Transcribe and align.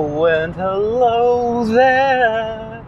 Oh, 0.00 0.26
and 0.26 0.54
hello 0.54 1.64
there. 1.64 2.84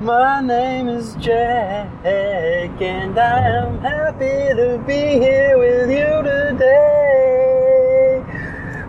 My 0.00 0.42
name 0.42 0.86
is 0.86 1.14
Jack, 1.14 1.88
and 2.04 3.18
I 3.18 3.48
am 3.56 3.78
happy 3.78 4.52
to 4.60 4.76
be 4.86 5.18
here 5.24 5.56
with 5.56 5.88
you 5.88 6.22
today. 6.22 8.22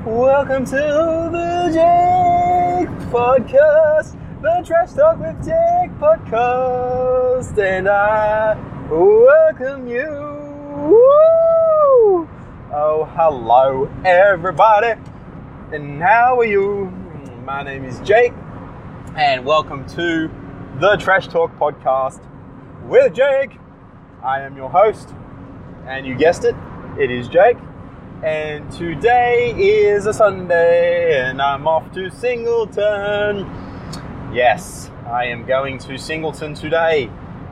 Welcome 0.05 0.65
to 0.65 1.29
the 1.31 1.69
Jake 1.71 2.89
Podcast, 3.13 4.17
the 4.41 4.61
Trash 4.67 4.91
Talk 4.91 5.19
with 5.19 5.37
Jake 5.45 5.91
Podcast, 6.01 7.57
and 7.57 7.87
I 7.87 8.57
welcome 8.91 9.87
you. 9.87 10.11
Woo! 10.91 12.27
Oh, 12.73 13.05
hello, 13.15 13.89
everybody, 14.03 14.95
and 15.71 16.01
how 16.01 16.39
are 16.39 16.45
you? 16.45 17.02
My 17.43 17.61
name 17.61 17.83
is 17.83 17.99
Jake, 17.99 18.31
and 19.17 19.43
welcome 19.43 19.85
to 19.87 20.31
the 20.79 20.95
Trash 20.95 21.27
Talk 21.27 21.53
Podcast 21.59 22.21
with 22.85 23.13
Jake. 23.13 23.57
I 24.23 24.39
am 24.43 24.55
your 24.55 24.69
host, 24.69 25.13
and 25.85 26.07
you 26.07 26.15
guessed 26.15 26.45
it, 26.45 26.55
it 26.97 27.11
is 27.11 27.27
Jake. 27.27 27.57
And 28.23 28.71
today 28.71 29.53
is 29.57 30.05
a 30.05 30.13
Sunday, 30.13 31.19
and 31.19 31.41
I'm 31.41 31.67
off 31.67 31.91
to 31.95 32.09
Singleton. 32.11 33.39
Yes, 34.33 34.89
I 35.05 35.25
am 35.25 35.45
going 35.45 35.79
to 35.79 35.97
Singleton 35.97 36.53
today. 36.53 37.09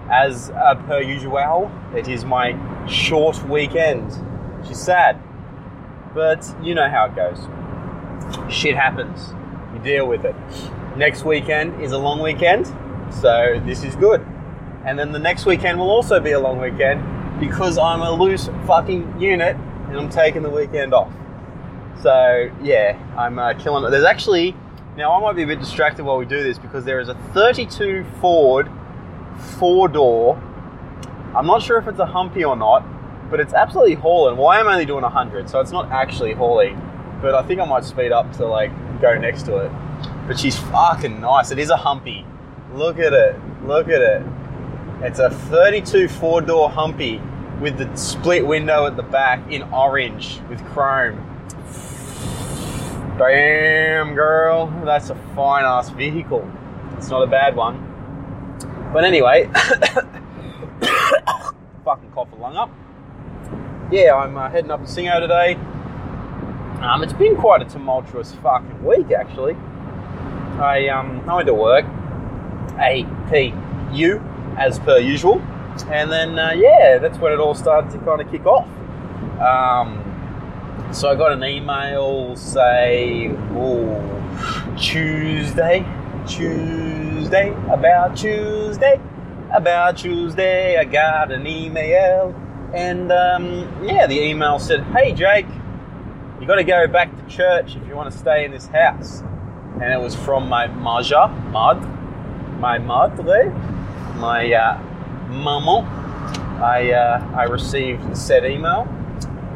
As 0.09 0.51
uh, 0.51 0.75
per 0.87 1.01
usual, 1.01 1.69
it 1.93 2.07
is 2.07 2.23
my 2.23 2.55
short 2.87 3.43
weekend, 3.49 4.09
She's 4.65 4.79
sad. 4.79 5.21
But 6.13 6.45
you 6.63 6.75
know 6.75 6.89
how 6.89 7.07
it 7.07 7.15
goes. 7.17 7.49
Shit 8.49 8.77
happens. 8.77 9.33
Deal 9.83 10.07
with 10.07 10.25
it. 10.25 10.35
Next 10.95 11.23
weekend 11.23 11.81
is 11.81 11.91
a 11.91 11.97
long 11.97 12.21
weekend, 12.21 12.67
so 13.09 13.61
this 13.65 13.83
is 13.83 13.95
good. 13.95 14.25
And 14.85 14.97
then 14.97 15.11
the 15.11 15.19
next 15.19 15.45
weekend 15.45 15.79
will 15.79 15.89
also 15.89 16.19
be 16.19 16.31
a 16.31 16.39
long 16.39 16.59
weekend 16.59 17.39
because 17.39 17.77
I'm 17.77 18.01
a 18.01 18.11
loose 18.11 18.49
fucking 18.67 19.19
unit 19.19 19.55
and 19.87 19.97
I'm 19.97 20.09
taking 20.09 20.43
the 20.43 20.49
weekend 20.49 20.93
off. 20.93 21.11
So 22.01 22.51
yeah, 22.61 22.97
I'm 23.17 23.39
uh, 23.39 23.53
killing 23.53 23.83
it. 23.85 23.91
There's 23.91 24.03
actually 24.03 24.55
now 24.97 25.13
I 25.13 25.21
might 25.21 25.35
be 25.35 25.43
a 25.43 25.47
bit 25.47 25.59
distracted 25.59 26.03
while 26.03 26.17
we 26.17 26.25
do 26.25 26.43
this 26.43 26.57
because 26.57 26.83
there 26.83 26.99
is 26.99 27.09
a 27.09 27.15
32 27.33 28.05
Ford 28.19 28.69
four 29.57 29.87
door. 29.87 30.35
I'm 31.35 31.47
not 31.47 31.61
sure 31.61 31.77
if 31.77 31.87
it's 31.87 31.99
a 31.99 32.05
humpy 32.05 32.43
or 32.43 32.55
not, 32.55 32.83
but 33.29 33.39
it's 33.39 33.53
absolutely 33.53 33.95
hauling. 33.95 34.37
Well, 34.37 34.47
I 34.47 34.59
am 34.59 34.67
only 34.67 34.85
doing 34.85 35.03
100, 35.03 35.49
so 35.49 35.59
it's 35.59 35.71
not 35.71 35.89
actually 35.91 36.33
hauling. 36.33 36.79
But 37.21 37.35
I 37.35 37.43
think 37.43 37.61
I 37.61 37.65
might 37.65 37.83
speed 37.85 38.11
up 38.11 38.31
to 38.33 38.45
like 38.45 38.71
go 39.01 39.17
next 39.17 39.43
to 39.43 39.57
it. 39.57 39.71
But 40.27 40.39
she's 40.39 40.57
fucking 40.57 41.19
nice. 41.19 41.51
It 41.51 41.59
is 41.59 41.69
a 41.69 41.77
humpy. 41.77 42.25
Look 42.73 42.99
at 42.99 43.13
it. 43.13 43.35
Look 43.65 43.89
at 43.89 44.01
it. 44.01 44.23
It's 45.01 45.19
a 45.19 45.29
32 45.29 46.07
four 46.07 46.41
door 46.41 46.69
humpy 46.69 47.19
with 47.59 47.77
the 47.77 47.95
split 47.97 48.45
window 48.45 48.85
at 48.85 48.95
the 48.95 49.03
back 49.03 49.51
in 49.51 49.63
orange 49.73 50.39
with 50.49 50.63
chrome. 50.67 51.27
Damn, 53.17 54.13
girl. 54.13 54.67
That's 54.85 55.09
a 55.09 55.15
fine 55.35 55.65
ass 55.65 55.89
vehicle. 55.89 56.49
It's 56.97 57.09
not 57.09 57.23
a 57.23 57.27
bad 57.27 57.55
one. 57.55 57.87
But 58.93 59.03
anyway, 59.03 59.45
fucking 61.83 62.11
cough 62.13 62.31
a 62.31 62.35
lung 62.35 62.55
up. 62.55 62.69
Yeah, 63.91 64.15
I'm 64.15 64.37
uh, 64.37 64.49
heading 64.49 64.71
up 64.71 64.85
to 64.85 64.87
Singo 64.87 65.19
today. 65.19 65.57
Um, 66.81 67.03
it's 67.03 67.13
been 67.13 67.35
quite 67.35 67.61
a 67.61 67.65
tumultuous 67.65 68.33
fucking 68.41 68.83
week, 68.83 69.11
actually. 69.11 69.53
I 70.59 70.87
um, 70.87 71.21
I 71.29 71.35
went 71.35 71.45
to 71.45 71.53
work, 71.53 71.85
A 72.79 73.05
P 73.29 73.53
U, 73.93 74.19
as 74.57 74.79
per 74.79 74.97
usual, 74.97 75.39
and 75.91 76.11
then 76.11 76.39
uh, 76.39 76.53
yeah, 76.55 76.97
that's 76.97 77.19
when 77.19 77.33
it 77.33 77.39
all 77.39 77.53
started 77.53 77.91
to 77.91 77.99
kind 77.99 78.19
of 78.19 78.31
kick 78.31 78.47
off. 78.47 78.67
Um, 79.39 80.89
so 80.91 81.09
I 81.09 81.15
got 81.15 81.33
an 81.33 81.43
email, 81.43 82.35
say, 82.35 83.27
ooh, 83.27 84.01
Tuesday, 84.75 85.85
Tuesday, 86.27 87.53
about 87.69 88.17
Tuesday, 88.17 88.99
about 89.53 89.97
Tuesday, 89.97 90.77
I 90.77 90.85
got 90.85 91.31
an 91.31 91.45
email, 91.45 92.35
and 92.73 93.11
um, 93.11 93.85
yeah, 93.85 94.07
the 94.07 94.19
email 94.19 94.57
said, 94.57 94.83
"Hey 94.85 95.13
Jake, 95.13 95.45
you 96.41 96.47
got 96.47 96.55
to 96.55 96.63
go 96.63 96.87
back 96.87 97.15
to 97.15 97.33
church 97.33 97.75
if 97.75 97.87
you 97.87 97.95
want 97.95 98.11
to 98.11 98.17
stay 98.17 98.43
in 98.43 98.51
this 98.51 98.67
house." 98.67 99.21
And 99.81 99.93
it 99.93 99.99
was 99.99 100.15
from 100.15 100.49
my 100.49 100.67
maja, 100.67 101.27
mad, 101.51 101.79
my 102.59 102.77
madre, 102.77 103.49
my 104.17 104.51
uh, 104.51 104.81
maman. 105.29 105.85
I 106.61 106.91
uh, 106.91 107.31
I 107.35 107.43
received 107.43 108.17
said 108.17 108.43
email. 108.43 108.87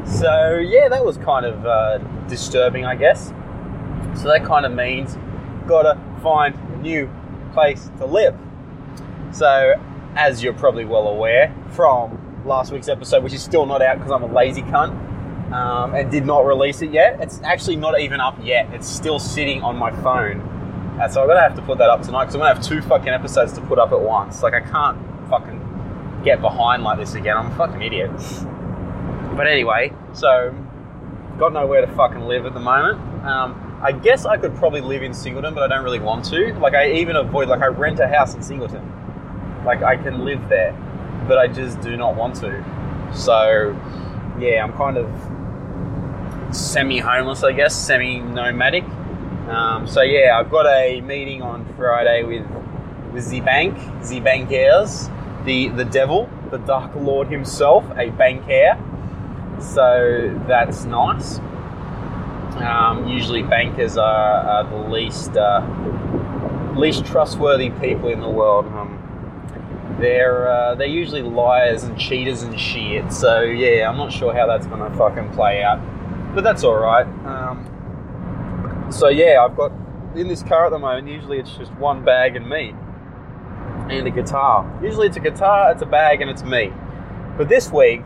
So 0.06 0.56
yeah, 0.56 0.88
that 0.88 1.04
was 1.04 1.18
kind 1.18 1.44
of 1.44 1.66
uh, 1.66 1.98
disturbing, 2.28 2.86
I 2.86 2.94
guess. 2.94 3.32
So 4.14 4.28
that 4.28 4.44
kind 4.44 4.64
of 4.64 4.72
means 4.72 5.18
gotta 5.66 6.00
find 6.22 6.54
a 6.54 6.76
new 6.78 7.10
place 7.52 7.90
to 7.98 8.06
live. 8.06 8.36
So, 9.32 9.74
as 10.14 10.42
you're 10.42 10.54
probably 10.54 10.84
well 10.84 11.08
aware 11.08 11.54
from 11.72 12.42
last 12.46 12.72
week's 12.72 12.88
episode, 12.88 13.22
which 13.24 13.32
is 13.32 13.42
still 13.42 13.66
not 13.66 13.82
out 13.82 13.98
because 13.98 14.12
I'm 14.12 14.22
a 14.22 14.32
lazy 14.32 14.62
cunt 14.62 14.94
um, 15.52 15.94
and 15.94 16.10
did 16.10 16.26
not 16.26 16.44
release 16.44 16.82
it 16.82 16.90
yet, 16.90 17.20
it's 17.20 17.40
actually 17.42 17.76
not 17.76 17.98
even 18.00 18.20
up 18.20 18.36
yet. 18.42 18.68
It's 18.72 18.88
still 18.88 19.18
sitting 19.18 19.62
on 19.62 19.76
my 19.76 19.90
phone. 20.02 20.40
Uh, 21.00 21.08
so 21.08 21.22
I'm 21.22 21.28
gonna 21.28 21.40
have 21.40 21.54
to 21.56 21.62
put 21.62 21.78
that 21.78 21.90
up 21.90 22.02
tonight 22.02 22.24
because 22.24 22.34
I'm 22.34 22.40
gonna 22.40 22.54
have 22.54 22.64
two 22.64 22.80
fucking 22.82 23.08
episodes 23.08 23.52
to 23.54 23.60
put 23.60 23.78
up 23.78 23.92
at 23.92 24.00
once. 24.00 24.42
Like 24.42 24.54
I 24.54 24.60
can't 24.60 24.98
fucking 25.28 26.22
get 26.24 26.40
behind 26.40 26.82
like 26.82 26.98
this 26.98 27.14
again. 27.14 27.36
I'm 27.36 27.52
a 27.52 27.56
fucking 27.56 27.82
idiot. 27.82 28.10
But 29.36 29.46
anyway, 29.46 29.92
so 30.14 30.54
got 31.38 31.52
nowhere 31.52 31.84
to 31.84 31.92
fucking 31.94 32.22
live 32.22 32.46
at 32.46 32.54
the 32.54 32.60
moment. 32.60 32.98
Um, 33.24 33.78
I 33.82 33.92
guess 33.92 34.24
I 34.24 34.38
could 34.38 34.54
probably 34.56 34.80
live 34.80 35.02
in 35.02 35.12
Singleton, 35.12 35.52
but 35.52 35.62
I 35.62 35.68
don't 35.68 35.84
really 35.84 36.00
want 36.00 36.24
to. 36.26 36.54
Like 36.54 36.74
I 36.74 36.92
even 36.92 37.14
avoid 37.16 37.48
like 37.48 37.60
I 37.60 37.66
rent 37.66 38.00
a 38.00 38.08
house 38.08 38.34
in 38.34 38.42
Singleton. 38.42 38.90
Like 39.64 39.82
I 39.82 39.96
can 39.96 40.24
live 40.24 40.48
there, 40.48 40.72
but 41.28 41.36
I 41.36 41.46
just 41.46 41.80
do 41.82 41.96
not 41.96 42.16
want 42.16 42.36
to. 42.36 42.64
So 43.14 43.78
yeah, 44.38 44.64
I'm 44.64 44.72
kind 44.72 44.96
of 44.96 45.06
semi-homeless, 46.56 47.44
I 47.44 47.52
guess, 47.52 47.74
semi-nomadic. 47.74 48.84
Um, 49.48 49.86
so 49.86 50.02
yeah, 50.02 50.38
I've 50.38 50.50
got 50.50 50.66
a 50.66 51.00
meeting 51.02 51.42
on 51.42 51.64
Friday 51.76 52.24
with 52.24 52.46
with 53.12 53.30
the 53.30 53.40
bank, 53.40 53.76
the 54.08 54.20
bankers, 54.20 55.08
the 55.44 55.68
the 55.68 55.84
devil, 55.84 56.28
the 56.50 56.58
dark 56.58 56.94
lord 56.96 57.28
himself, 57.28 57.84
a 57.96 58.10
banker. 58.10 58.76
So 59.60 60.38
that's 60.46 60.84
nice. 60.84 61.38
Um, 62.56 63.06
usually, 63.06 63.42
bankers 63.42 63.96
are, 63.96 64.40
are 64.46 64.64
the 64.64 64.88
least 64.90 65.36
uh, 65.36 65.64
least 66.74 67.04
trustworthy 67.04 67.70
people 67.70 68.08
in 68.08 68.20
the 68.20 68.28
world. 68.28 68.66
Um, 68.66 68.96
they're 70.00 70.48
uh, 70.48 70.74
they're 70.74 70.86
usually 70.86 71.22
liars 71.22 71.84
and 71.84 71.98
cheaters 71.98 72.42
and 72.42 72.58
shit. 72.58 73.12
So 73.12 73.42
yeah, 73.42 73.88
I'm 73.88 73.96
not 73.96 74.12
sure 74.12 74.34
how 74.34 74.46
that's 74.46 74.66
gonna 74.66 74.94
fucking 74.96 75.32
play 75.32 75.62
out, 75.62 75.80
but 76.36 76.44
that's 76.44 76.64
all 76.64 76.76
right. 76.76 77.06
Um, 77.24 78.86
so 78.92 79.08
yeah, 79.08 79.42
I've 79.42 79.56
got 79.56 79.72
in 80.14 80.28
this 80.28 80.42
car 80.42 80.66
at 80.66 80.70
the 80.70 80.78
moment. 80.78 81.08
Usually, 81.08 81.38
it's 81.38 81.56
just 81.56 81.72
one 81.72 82.04
bag 82.04 82.36
and 82.36 82.46
me, 82.46 82.74
and 83.88 84.06
a 84.06 84.10
guitar. 84.10 84.70
Usually, 84.82 85.06
it's 85.06 85.16
a 85.16 85.20
guitar, 85.20 85.72
it's 85.72 85.80
a 85.80 85.86
bag, 85.86 86.20
and 86.20 86.30
it's 86.30 86.42
me. 86.42 86.70
But 87.38 87.48
this 87.48 87.72
week, 87.72 88.02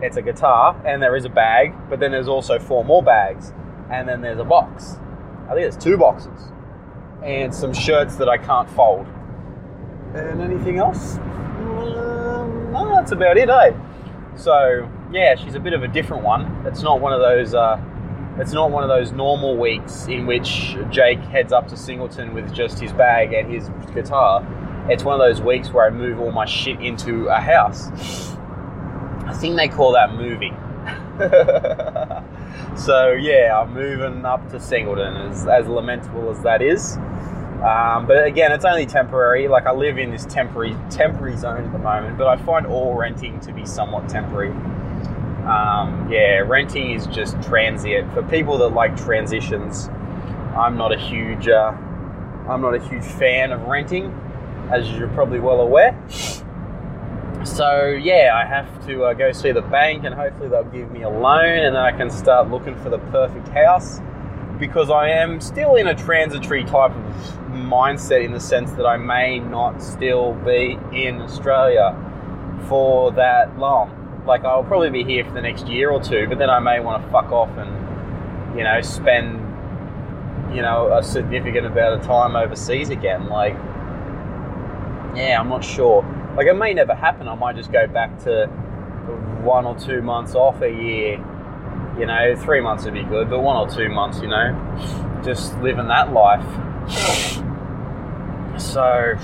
it's 0.00 0.16
a 0.16 0.22
guitar 0.22 0.80
and 0.84 1.02
there 1.02 1.16
is 1.16 1.24
a 1.24 1.28
bag, 1.28 1.74
but 1.90 1.98
then 1.98 2.12
there's 2.12 2.28
also 2.28 2.60
four 2.60 2.84
more 2.84 3.02
bags, 3.02 3.52
and 3.90 4.08
then 4.08 4.20
there's 4.20 4.38
a 4.38 4.44
box. 4.44 4.96
I 5.48 5.54
think 5.54 5.66
it's 5.66 5.76
two 5.76 5.96
boxes, 5.96 6.52
and 7.24 7.52
some 7.52 7.74
shirts 7.74 8.14
that 8.16 8.28
I 8.28 8.38
can't 8.38 8.70
fold. 8.70 9.08
And 10.14 10.40
anything 10.40 10.78
else? 10.78 11.16
Um, 11.16 12.70
no, 12.72 12.94
that's 12.94 13.10
about 13.10 13.36
it, 13.36 13.50
eh? 13.50 13.72
So 14.36 14.88
yeah, 15.12 15.34
she's 15.34 15.54
a 15.54 15.60
bit 15.60 15.72
of 15.72 15.82
a 15.82 15.88
different 15.88 16.22
one. 16.22 16.64
It's 16.66 16.82
not 16.82 17.00
one 17.00 17.12
of 17.12 17.20
those. 17.20 17.54
Uh, 17.54 17.80
it's 18.38 18.52
not 18.52 18.70
one 18.70 18.82
of 18.82 18.88
those 18.88 19.12
normal 19.12 19.58
weeks 19.58 20.06
in 20.06 20.26
which 20.26 20.74
Jake 20.90 21.18
heads 21.18 21.52
up 21.52 21.68
to 21.68 21.76
Singleton 21.76 22.32
with 22.32 22.52
just 22.52 22.78
his 22.78 22.92
bag 22.92 23.34
and 23.34 23.52
his 23.52 23.68
guitar. 23.94 24.46
It's 24.88 25.04
one 25.04 25.20
of 25.20 25.20
those 25.20 25.42
weeks 25.42 25.70
where 25.70 25.86
I 25.86 25.90
move 25.90 26.18
all 26.18 26.32
my 26.32 26.46
shit 26.46 26.80
into 26.80 27.26
a 27.26 27.40
house. 27.40 27.88
I 29.26 29.34
think 29.34 29.56
they 29.56 29.68
call 29.68 29.92
that 29.92 30.14
moving. 30.14 30.56
so 32.76 33.12
yeah, 33.12 33.60
I'm 33.60 33.74
moving 33.74 34.24
up 34.24 34.48
to 34.50 34.58
Singleton, 34.58 35.14
as, 35.30 35.46
as 35.46 35.68
lamentable 35.68 36.30
as 36.30 36.42
that 36.42 36.62
is. 36.62 36.96
Um, 37.62 38.06
but 38.06 38.26
again, 38.26 38.50
it's 38.50 38.64
only 38.64 38.86
temporary. 38.86 39.46
Like 39.46 39.66
I 39.66 39.72
live 39.72 39.98
in 39.98 40.10
this 40.10 40.24
temporary 40.24 40.74
temporary 40.90 41.36
zone 41.36 41.64
at 41.64 41.72
the 41.72 41.78
moment, 41.78 42.18
but 42.18 42.26
I 42.26 42.36
find 42.36 42.66
all 42.66 42.94
renting 42.96 43.38
to 43.40 43.52
be 43.52 43.64
somewhat 43.64 44.08
temporary. 44.08 44.52
Um, 45.46 46.08
yeah, 46.10 46.38
renting 46.38 46.92
is 46.92 47.06
just 47.08 47.40
transient 47.42 48.12
for 48.12 48.22
people 48.22 48.58
that 48.58 48.68
like 48.68 48.96
transitions. 48.96 49.88
I'm 50.56 50.76
not 50.76 50.92
a 50.92 50.98
huge 50.98 51.48
uh, 51.48 51.72
I'm 52.48 52.60
not 52.60 52.74
a 52.74 52.80
huge 52.80 53.04
fan 53.04 53.52
of 53.52 53.62
renting, 53.62 54.12
as 54.70 54.90
you're 54.92 55.08
probably 55.08 55.40
well 55.40 55.60
aware. 55.60 55.98
So 57.44 57.86
yeah, 57.88 58.32
I 58.34 58.46
have 58.46 58.86
to 58.86 59.04
uh, 59.04 59.14
go 59.14 59.32
see 59.32 59.50
the 59.50 59.62
bank, 59.62 60.04
and 60.04 60.14
hopefully 60.14 60.48
they'll 60.48 60.64
give 60.64 60.92
me 60.92 61.02
a 61.02 61.10
loan, 61.10 61.58
and 61.58 61.74
then 61.74 61.82
I 61.82 61.90
can 61.90 62.10
start 62.10 62.50
looking 62.50 62.76
for 62.76 62.88
the 62.88 62.98
perfect 62.98 63.48
house. 63.48 64.00
Because 64.58 64.90
I 64.90 65.08
am 65.08 65.40
still 65.40 65.74
in 65.74 65.88
a 65.88 65.94
transitory 65.94 66.62
type 66.62 66.92
of 66.92 67.14
mindset, 67.50 68.24
in 68.24 68.30
the 68.30 68.38
sense 68.38 68.70
that 68.72 68.86
I 68.86 68.96
may 68.96 69.40
not 69.40 69.82
still 69.82 70.34
be 70.34 70.78
in 70.92 71.20
Australia 71.20 71.96
for 72.68 73.10
that 73.12 73.58
long. 73.58 74.01
Like 74.26 74.44
I'll 74.44 74.64
probably 74.64 74.90
be 74.90 75.04
here 75.04 75.24
for 75.24 75.32
the 75.32 75.40
next 75.40 75.66
year 75.66 75.90
or 75.90 76.00
two, 76.02 76.26
but 76.28 76.38
then 76.38 76.50
I 76.50 76.60
may 76.60 76.80
want 76.80 77.04
to 77.04 77.10
fuck 77.10 77.32
off 77.32 77.50
and 77.58 78.56
you 78.56 78.64
know 78.64 78.80
spend 78.80 79.38
you 80.54 80.62
know 80.62 80.92
a 80.96 81.02
significant 81.02 81.66
amount 81.66 82.00
of 82.00 82.06
time 82.06 82.36
overseas 82.36 82.90
again. 82.90 83.28
Like 83.28 83.54
yeah, 85.16 85.38
I'm 85.38 85.48
not 85.48 85.64
sure. 85.64 86.04
Like 86.36 86.46
it 86.46 86.54
may 86.54 86.72
never 86.74 86.94
happen. 86.94 87.28
I 87.28 87.34
might 87.34 87.56
just 87.56 87.72
go 87.72 87.86
back 87.86 88.18
to 88.20 88.46
one 89.42 89.66
or 89.66 89.78
two 89.78 90.02
months 90.02 90.34
off 90.34 90.62
a 90.62 90.70
year. 90.70 91.18
You 91.98 92.06
know, 92.06 92.34
three 92.36 92.60
months 92.60 92.84
would 92.84 92.94
be 92.94 93.02
good, 93.02 93.28
but 93.28 93.40
one 93.40 93.56
or 93.56 93.68
two 93.68 93.90
months, 93.90 94.20
you 94.20 94.28
know, 94.28 95.20
just 95.24 95.54
living 95.58 95.88
that 95.88 96.12
life. 96.12 96.44
So, 98.58 99.14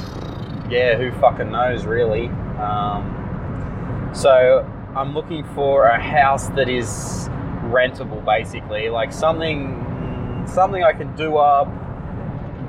yeah, 0.69 0.97
who 0.97 1.11
fucking 1.19 1.51
knows, 1.51 1.87
really? 1.87 2.29
Um, 2.59 4.11
so, 4.13 4.71
I'm 4.99 5.15
looking 5.15 5.45
for 5.55 5.87
a 5.87 6.01
house 6.01 6.49
that 6.49 6.69
is 6.69 7.29
rentable, 7.71 8.25
basically, 8.25 8.89
like 8.89 9.13
something, 9.13 10.45
something 10.49 10.83
I 10.83 10.93
can 10.93 11.15
do 11.15 11.37
up, 11.37 11.69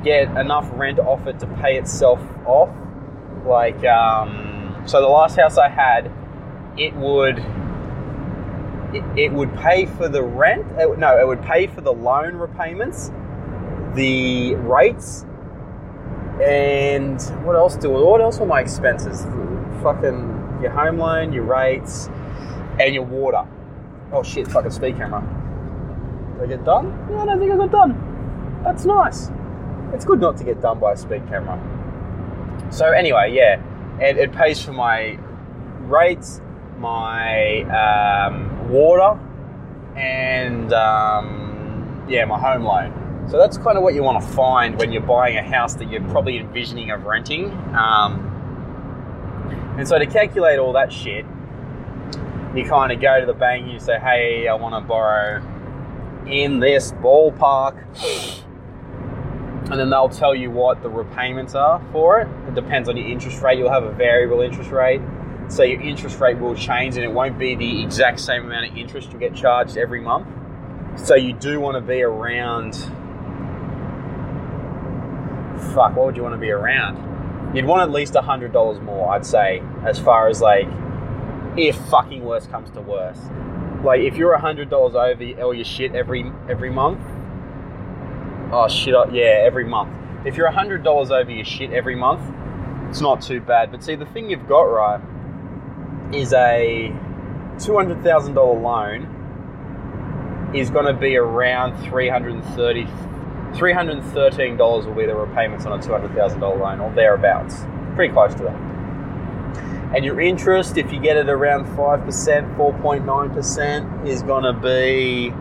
get 0.03 0.27
enough 0.37 0.69
rent 0.73 0.99
off 0.99 1.25
it 1.25 1.39
to 1.39 1.47
pay 1.47 1.79
itself 1.79 2.21
off 2.45 2.69
like, 3.45 3.83
um, 3.83 4.83
so 4.85 5.01
the 5.01 5.07
last 5.07 5.37
house 5.37 5.57
I 5.57 5.69
had, 5.69 6.11
it 6.77 6.95
would 6.95 7.39
it, 8.93 9.03
it 9.17 9.33
would 9.33 9.55
pay 9.57 9.87
for 9.87 10.07
the 10.07 10.21
rent. 10.21 10.67
It, 10.77 10.99
no, 10.99 11.19
it 11.19 11.27
would 11.27 11.41
pay 11.41 11.65
for 11.65 11.81
the 11.81 11.93
loan 11.93 12.35
repayments, 12.35 13.11
the 13.95 14.53
rates, 14.53 15.25
and 16.43 17.19
what 17.43 17.55
else 17.55 17.75
do? 17.75 17.89
What 17.89 18.21
else 18.21 18.39
were 18.39 18.45
my 18.45 18.61
expenses? 18.61 19.23
Fucking 19.81 20.59
your 20.61 20.71
home 20.71 20.99
loan, 20.99 21.33
your 21.33 21.43
rates, 21.43 22.09
and 22.79 22.93
your 22.93 23.03
water. 23.03 23.45
Oh 24.11 24.23
shit! 24.23 24.47
Fucking 24.47 24.71
speed 24.71 24.97
camera. 24.97 25.21
Did 26.35 26.43
I 26.43 26.47
get 26.47 26.65
done? 26.65 27.07
Yeah, 27.11 27.23
I 27.23 27.25
don't 27.25 27.39
think 27.39 27.51
I 27.51 27.57
got 27.57 27.71
done. 27.71 28.61
That's 28.63 28.85
nice. 28.85 29.29
It's 29.93 30.05
good 30.05 30.19
not 30.19 30.37
to 30.37 30.43
get 30.43 30.61
done 30.61 30.79
by 30.79 30.93
a 30.93 30.97
speed 30.97 31.27
camera. 31.27 31.59
So 32.71 32.91
anyway, 32.91 33.33
yeah, 33.33 33.61
it, 33.99 34.17
it 34.17 34.31
pays 34.31 34.63
for 34.63 34.71
my 34.71 35.17
rates, 35.81 36.41
my 36.77 37.61
um, 37.63 38.69
water, 38.69 39.19
and 39.95 40.71
um, 40.73 42.05
yeah, 42.07 42.25
my 42.25 42.39
home 42.39 42.63
loan. 42.63 43.27
So 43.29 43.37
that's 43.37 43.57
kind 43.57 43.77
of 43.77 43.83
what 43.83 43.93
you 43.93 44.01
want 44.01 44.21
to 44.23 44.27
find 44.29 44.77
when 44.79 44.91
you're 44.91 45.03
buying 45.03 45.37
a 45.37 45.43
house 45.43 45.75
that 45.75 45.89
you're 45.91 46.07
probably 46.09 46.37
envisioning 46.37 46.89
of 46.91 47.05
renting. 47.05 47.51
Um, 47.75 48.25
and 49.77 49.87
so 49.87 49.99
to 49.99 50.05
calculate 50.05 50.57
all 50.59 50.73
that 50.73 50.91
shit, 50.91 51.25
you 52.59 52.69
kind 52.69 52.91
of 52.91 53.01
go 53.01 53.19
to 53.19 53.25
the 53.25 53.33
bank 53.33 53.63
and 53.63 53.71
you 53.71 53.79
say, 53.79 53.99
"Hey, 53.99 54.47
I 54.47 54.53
want 54.55 54.75
to 54.75 54.87
borrow 54.87 55.41
in 56.27 56.59
this 56.59 56.91
ballpark." 56.93 57.85
and 59.69 59.79
then 59.79 59.91
they'll 59.91 60.09
tell 60.09 60.33
you 60.33 60.49
what 60.49 60.81
the 60.81 60.89
repayments 60.89 61.53
are 61.53 61.79
for 61.91 62.19
it. 62.21 62.27
It 62.47 62.55
depends 62.55 62.89
on 62.89 62.97
your 62.97 63.07
interest 63.07 63.39
rate. 63.43 63.59
You'll 63.59 63.69
have 63.69 63.83
a 63.83 63.91
variable 63.91 64.41
interest 64.41 64.71
rate. 64.71 64.99
So 65.47 65.61
your 65.61 65.79
interest 65.81 66.19
rate 66.19 66.39
will 66.39 66.55
change 66.55 66.95
and 66.95 67.05
it 67.05 67.11
won't 67.11 67.37
be 67.37 67.55
the 67.55 67.83
exact 67.83 68.19
same 68.19 68.45
amount 68.45 68.71
of 68.71 68.77
interest 68.77 69.13
you 69.13 69.19
get 69.19 69.35
charged 69.35 69.77
every 69.77 70.01
month. 70.01 70.27
So 70.95 71.15
you 71.15 71.33
do 71.33 71.59
want 71.59 71.75
to 71.75 71.81
be 71.81 72.01
around. 72.01 72.75
Fuck, 75.75 75.95
what 75.95 76.07
would 76.07 76.17
you 76.17 76.23
want 76.23 76.33
to 76.33 76.39
be 76.39 76.49
around? 76.49 77.55
You'd 77.55 77.65
want 77.65 77.83
at 77.83 77.91
least 77.91 78.13
$100 78.13 78.81
more, 78.81 79.09
I'd 79.09 79.25
say, 79.25 79.61
as 79.85 79.99
far 79.99 80.29
as 80.29 80.41
like, 80.41 80.67
if 81.57 81.75
fucking 81.89 82.23
worse 82.23 82.47
comes 82.47 82.69
to 82.71 82.81
worse. 82.81 83.19
Like, 83.83 84.01
if 84.01 84.17
you're 84.17 84.37
$100 84.37 84.71
over 84.71 85.41
all 85.41 85.53
your 85.53 85.65
shit 85.65 85.95
every 85.95 86.31
every 86.49 86.69
month, 86.69 86.99
Oh 88.51 88.67
shit! 88.67 88.95
Oh, 88.95 89.07
yeah, 89.11 89.43
every 89.45 89.63
month. 89.63 89.93
If 90.25 90.35
you're 90.35 90.49
hundred 90.49 90.83
dollars 90.83 91.11
over 91.11 91.29
your 91.29 91.45
shit 91.45 91.71
every 91.71 91.95
month, 91.95 92.21
it's 92.89 92.99
not 92.99 93.21
too 93.21 93.39
bad. 93.39 93.71
But 93.71 93.83
see, 93.83 93.93
the 93.93 94.07
thing 94.07 94.31
you've 94.31 94.47
got 94.47 94.63
right 94.63 94.99
is 96.11 96.33
a 96.33 96.91
two 97.59 97.75
hundred 97.77 98.01
thousand 98.03 98.33
dollar 98.33 98.59
loan 98.59 100.51
is 100.55 100.71
going 100.71 100.87
to 100.87 100.93
be 100.93 101.15
around 101.15 101.79
three 101.83 102.09
hundred 102.09 102.33
and 102.33 102.43
thirty. 102.55 102.87
$313 103.49 104.85
will 104.85 104.93
be 104.93 105.07
the 105.07 105.15
repayments 105.15 105.65
on 105.65 105.73
a 105.73 105.81
$200,000 105.81 106.39
loan 106.39 106.79
or 106.79 106.93
thereabouts. 106.93 107.65
Pretty 107.95 108.13
close 108.13 108.31
to 108.35 108.43
that. 108.43 108.68
And 109.95 110.05
your 110.05 110.21
interest, 110.21 110.77
if 110.77 110.91
you 110.93 110.99
get 110.99 111.17
it 111.17 111.29
around 111.29 111.65
5%, 111.65 112.55
4.9%, 112.55 114.07
is 114.07 114.21
going 114.21 114.43
to 114.43 114.53
be 114.53 115.33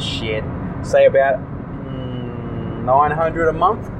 shit, 0.00 0.44
say 0.82 1.06
about 1.06 1.38
mm, 1.38 2.84
900 2.84 3.48
a 3.48 3.52
month, 3.52 3.90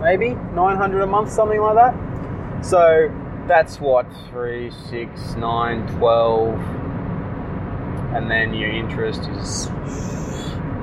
maybe 0.00 0.34
900 0.54 1.00
a 1.02 1.06
month, 1.06 1.30
something 1.30 1.60
like 1.60 1.74
that. 1.74 2.64
So 2.64 3.10
that's 3.46 3.80
what 3.80 4.06
3, 4.30 4.70
6, 4.70 5.34
9, 5.36 5.98
12, 5.98 6.54
and 8.14 8.30
then 8.30 8.52
your 8.52 8.70
interest 8.70 9.22
is 9.22 9.68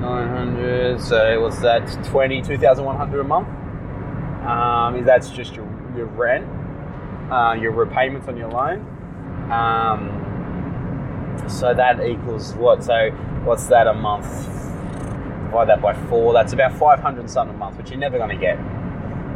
900. 0.00 1.00
So 1.00 1.40
what's 1.42 1.60
that? 1.60 1.86
20, 2.06 2.42
2,100 2.42 3.20
a 3.20 3.24
month. 3.24 3.48
Um, 4.46 5.04
that's 5.04 5.30
just 5.30 5.54
your, 5.54 5.65
your 5.96 6.06
rent, 6.06 6.46
uh, 7.30 7.54
your 7.54 7.72
repayments 7.72 8.28
on 8.28 8.36
your 8.36 8.50
loan. 8.50 8.80
Um, 9.50 10.24
so 11.48 11.74
that 11.74 12.04
equals 12.06 12.54
what? 12.54 12.84
So 12.84 13.10
what's 13.44 13.66
that 13.66 13.86
a 13.86 13.94
month? 13.94 14.26
Divide 15.44 15.68
that 15.68 15.80
by 15.80 15.94
four. 16.08 16.32
That's 16.32 16.52
about 16.52 16.76
500 16.76 17.30
something 17.30 17.54
a 17.54 17.58
month, 17.58 17.76
which 17.78 17.90
you're 17.90 17.98
never 17.98 18.18
going 18.18 18.30
to 18.30 18.36
get. 18.36 18.58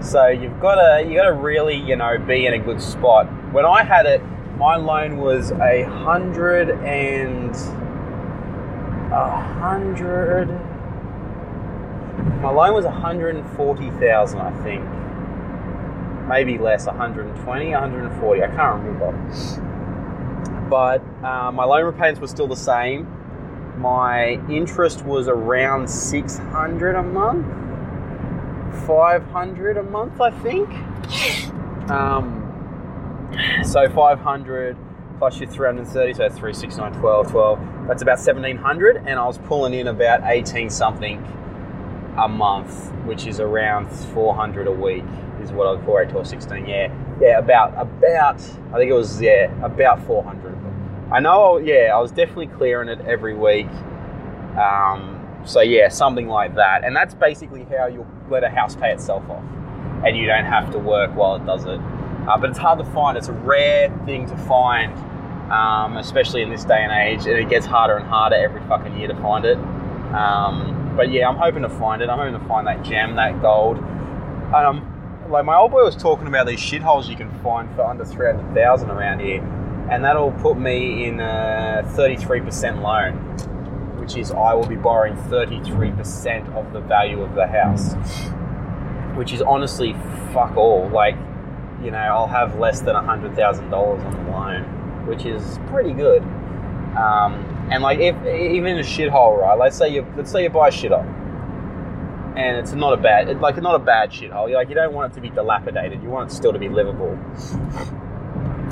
So 0.04 0.28
you've 0.28 0.60
got 0.60 0.76
to 0.76 1.06
you 1.06 1.16
got 1.16 1.26
to 1.26 1.32
really 1.32 1.76
you 1.76 1.96
know 1.96 2.18
be 2.18 2.46
in 2.46 2.54
a 2.54 2.58
good 2.58 2.80
spot. 2.80 3.26
When 3.52 3.64
I 3.64 3.84
had 3.84 4.06
it, 4.06 4.22
my 4.56 4.76
loan 4.76 5.18
was 5.18 5.52
a 5.52 5.82
hundred 5.84 6.70
and 6.70 7.54
a 9.12 9.40
hundred. 9.40 10.48
My 12.42 12.50
loan 12.50 12.74
was 12.74 12.84
140,000, 12.84 14.40
I 14.40 14.62
think. 14.62 14.84
Maybe 16.30 16.56
less, 16.56 16.86
120, 16.86 17.70
140. 17.72 18.42
I 18.42 18.46
can't 18.46 18.82
remember. 18.82 19.10
But 20.70 21.02
uh, 21.22 21.50
my 21.52 21.64
loan 21.64 21.84
repayments 21.84 22.20
were 22.20 22.28
still 22.28 22.46
the 22.46 22.56
same 22.56 23.08
my 23.80 24.32
interest 24.50 25.04
was 25.06 25.26
around 25.26 25.88
600 25.88 26.94
a 26.96 27.02
month 27.02 27.46
500 28.86 29.76
a 29.78 29.82
month 29.82 30.20
i 30.20 30.30
think 30.42 30.68
um, 31.90 32.36
so 33.64 33.88
500 33.88 34.76
plus 35.18 35.40
your 35.40 35.48
330 35.48 36.14
so 36.14 36.28
3 36.28 36.52
6 36.52 36.76
9 36.76 36.92
12 36.92 37.30
12 37.30 37.58
that's 37.88 38.02
about 38.02 38.18
1700 38.18 38.96
and 38.98 39.18
i 39.18 39.26
was 39.26 39.38
pulling 39.38 39.72
in 39.72 39.88
about 39.88 40.20
18 40.24 40.68
something 40.68 41.18
a 42.20 42.28
month 42.28 42.92
which 43.04 43.26
is 43.26 43.40
around 43.40 43.88
400 43.88 44.66
a 44.66 44.72
week 44.72 45.04
is 45.42 45.52
what 45.52 45.66
i 45.66 45.72
was 45.72 45.84
4 45.84 46.02
8 46.02 46.10
12 46.10 46.26
16 46.26 46.66
yeah 46.66 47.18
yeah 47.20 47.38
about 47.38 47.72
about 47.80 48.40
i 48.72 48.78
think 48.78 48.90
it 48.90 48.94
was 48.94 49.20
yeah 49.20 49.50
about 49.64 50.04
400 50.06 50.60
I 51.12 51.18
know, 51.18 51.58
yeah, 51.58 51.90
I 51.92 51.98
was 51.98 52.12
definitely 52.12 52.46
clearing 52.46 52.88
it 52.88 53.00
every 53.04 53.34
week. 53.34 53.66
Um, 54.56 55.26
so 55.44 55.60
yeah, 55.60 55.88
something 55.88 56.28
like 56.28 56.54
that, 56.54 56.84
and 56.84 56.94
that's 56.94 57.14
basically 57.14 57.64
how 57.64 57.86
you'll 57.86 58.06
let 58.28 58.44
a 58.44 58.48
house 58.48 58.76
pay 58.76 58.92
itself 58.92 59.28
off, 59.28 59.42
and 60.06 60.16
you 60.16 60.26
don't 60.26 60.44
have 60.44 60.70
to 60.70 60.78
work 60.78 61.10
while 61.16 61.34
it 61.34 61.44
does 61.44 61.64
it. 61.64 61.80
Uh, 62.28 62.36
but 62.38 62.50
it's 62.50 62.58
hard 62.58 62.78
to 62.78 62.84
find. 62.92 63.18
It's 63.18 63.26
a 63.26 63.32
rare 63.32 63.90
thing 64.06 64.28
to 64.28 64.36
find, 64.36 64.92
um, 65.50 65.96
especially 65.96 66.42
in 66.42 66.50
this 66.50 66.64
day 66.64 66.80
and 66.80 66.92
age, 66.92 67.26
and 67.26 67.36
it 67.36 67.48
gets 67.48 67.66
harder 67.66 67.96
and 67.96 68.06
harder 68.06 68.36
every 68.36 68.60
fucking 68.68 68.96
year 68.96 69.08
to 69.08 69.16
find 69.16 69.44
it. 69.44 69.58
Um, 70.14 70.89
but 71.00 71.10
yeah, 71.10 71.26
I'm 71.26 71.38
hoping 71.38 71.62
to 71.62 71.70
find 71.70 72.02
it. 72.02 72.10
I'm 72.10 72.18
hoping 72.18 72.38
to 72.38 72.46
find 72.46 72.66
that 72.66 72.82
gem, 72.82 73.16
that 73.16 73.40
gold. 73.40 73.78
And 73.78 74.54
um, 74.54 75.26
like 75.30 75.46
my 75.46 75.56
old 75.56 75.70
boy 75.70 75.82
was 75.82 75.96
talking 75.96 76.26
about 76.26 76.46
these 76.46 76.60
shitholes 76.60 77.08
you 77.08 77.16
can 77.16 77.30
find 77.40 77.74
for 77.74 77.86
under 77.86 78.04
three 78.04 78.26
hundred 78.26 78.54
thousand 78.54 78.90
around 78.90 79.20
here 79.20 79.40
and 79.90 80.04
that'll 80.04 80.32
put 80.32 80.58
me 80.58 81.06
in 81.06 81.18
a 81.18 81.82
33% 81.96 82.82
loan. 82.82 83.14
which 83.98 84.14
is 84.18 84.30
I 84.30 84.52
will 84.52 84.66
be 84.66 84.76
borrowing 84.76 85.14
33% 85.16 86.54
of 86.54 86.70
the 86.74 86.80
value 86.80 87.22
of 87.22 87.34
the 87.34 87.46
house, 87.46 87.94
which 89.16 89.32
is 89.32 89.40
honestly 89.40 89.94
fuck 90.34 90.54
all. 90.58 90.86
Like, 90.90 91.16
you 91.82 91.90
know, 91.90 91.96
I'll 91.96 92.26
have 92.26 92.58
less 92.58 92.80
than 92.80 92.94
$100,000 92.94 93.72
on 93.72 94.24
the 94.24 94.30
loan, 94.30 95.06
which 95.06 95.24
is 95.24 95.58
pretty 95.68 95.94
good. 95.94 96.20
Um, 96.94 97.49
and 97.70 97.82
like, 97.82 97.98
if 98.00 98.16
even 98.26 98.78
a 98.78 98.82
shithole, 98.82 99.38
right? 99.38 99.58
Let's 99.58 99.76
say 99.76 99.92
you 99.92 100.06
let's 100.16 100.30
say 100.30 100.42
you 100.42 100.50
buy 100.50 100.68
a 100.68 100.70
shithole, 100.70 101.06
and 102.36 102.56
it's 102.56 102.72
not 102.72 102.92
a 102.92 102.96
bad, 102.96 103.40
like 103.40 103.60
not 103.62 103.74
a 103.74 103.78
bad 103.78 104.10
shithole. 104.10 104.52
Like 104.52 104.68
you 104.68 104.74
don't 104.74 104.92
want 104.92 105.12
it 105.12 105.14
to 105.16 105.20
be 105.20 105.30
dilapidated. 105.30 106.02
You 106.02 106.08
want 106.08 106.30
it 106.30 106.34
still 106.34 106.52
to 106.52 106.58
be 106.58 106.68
livable 106.68 107.18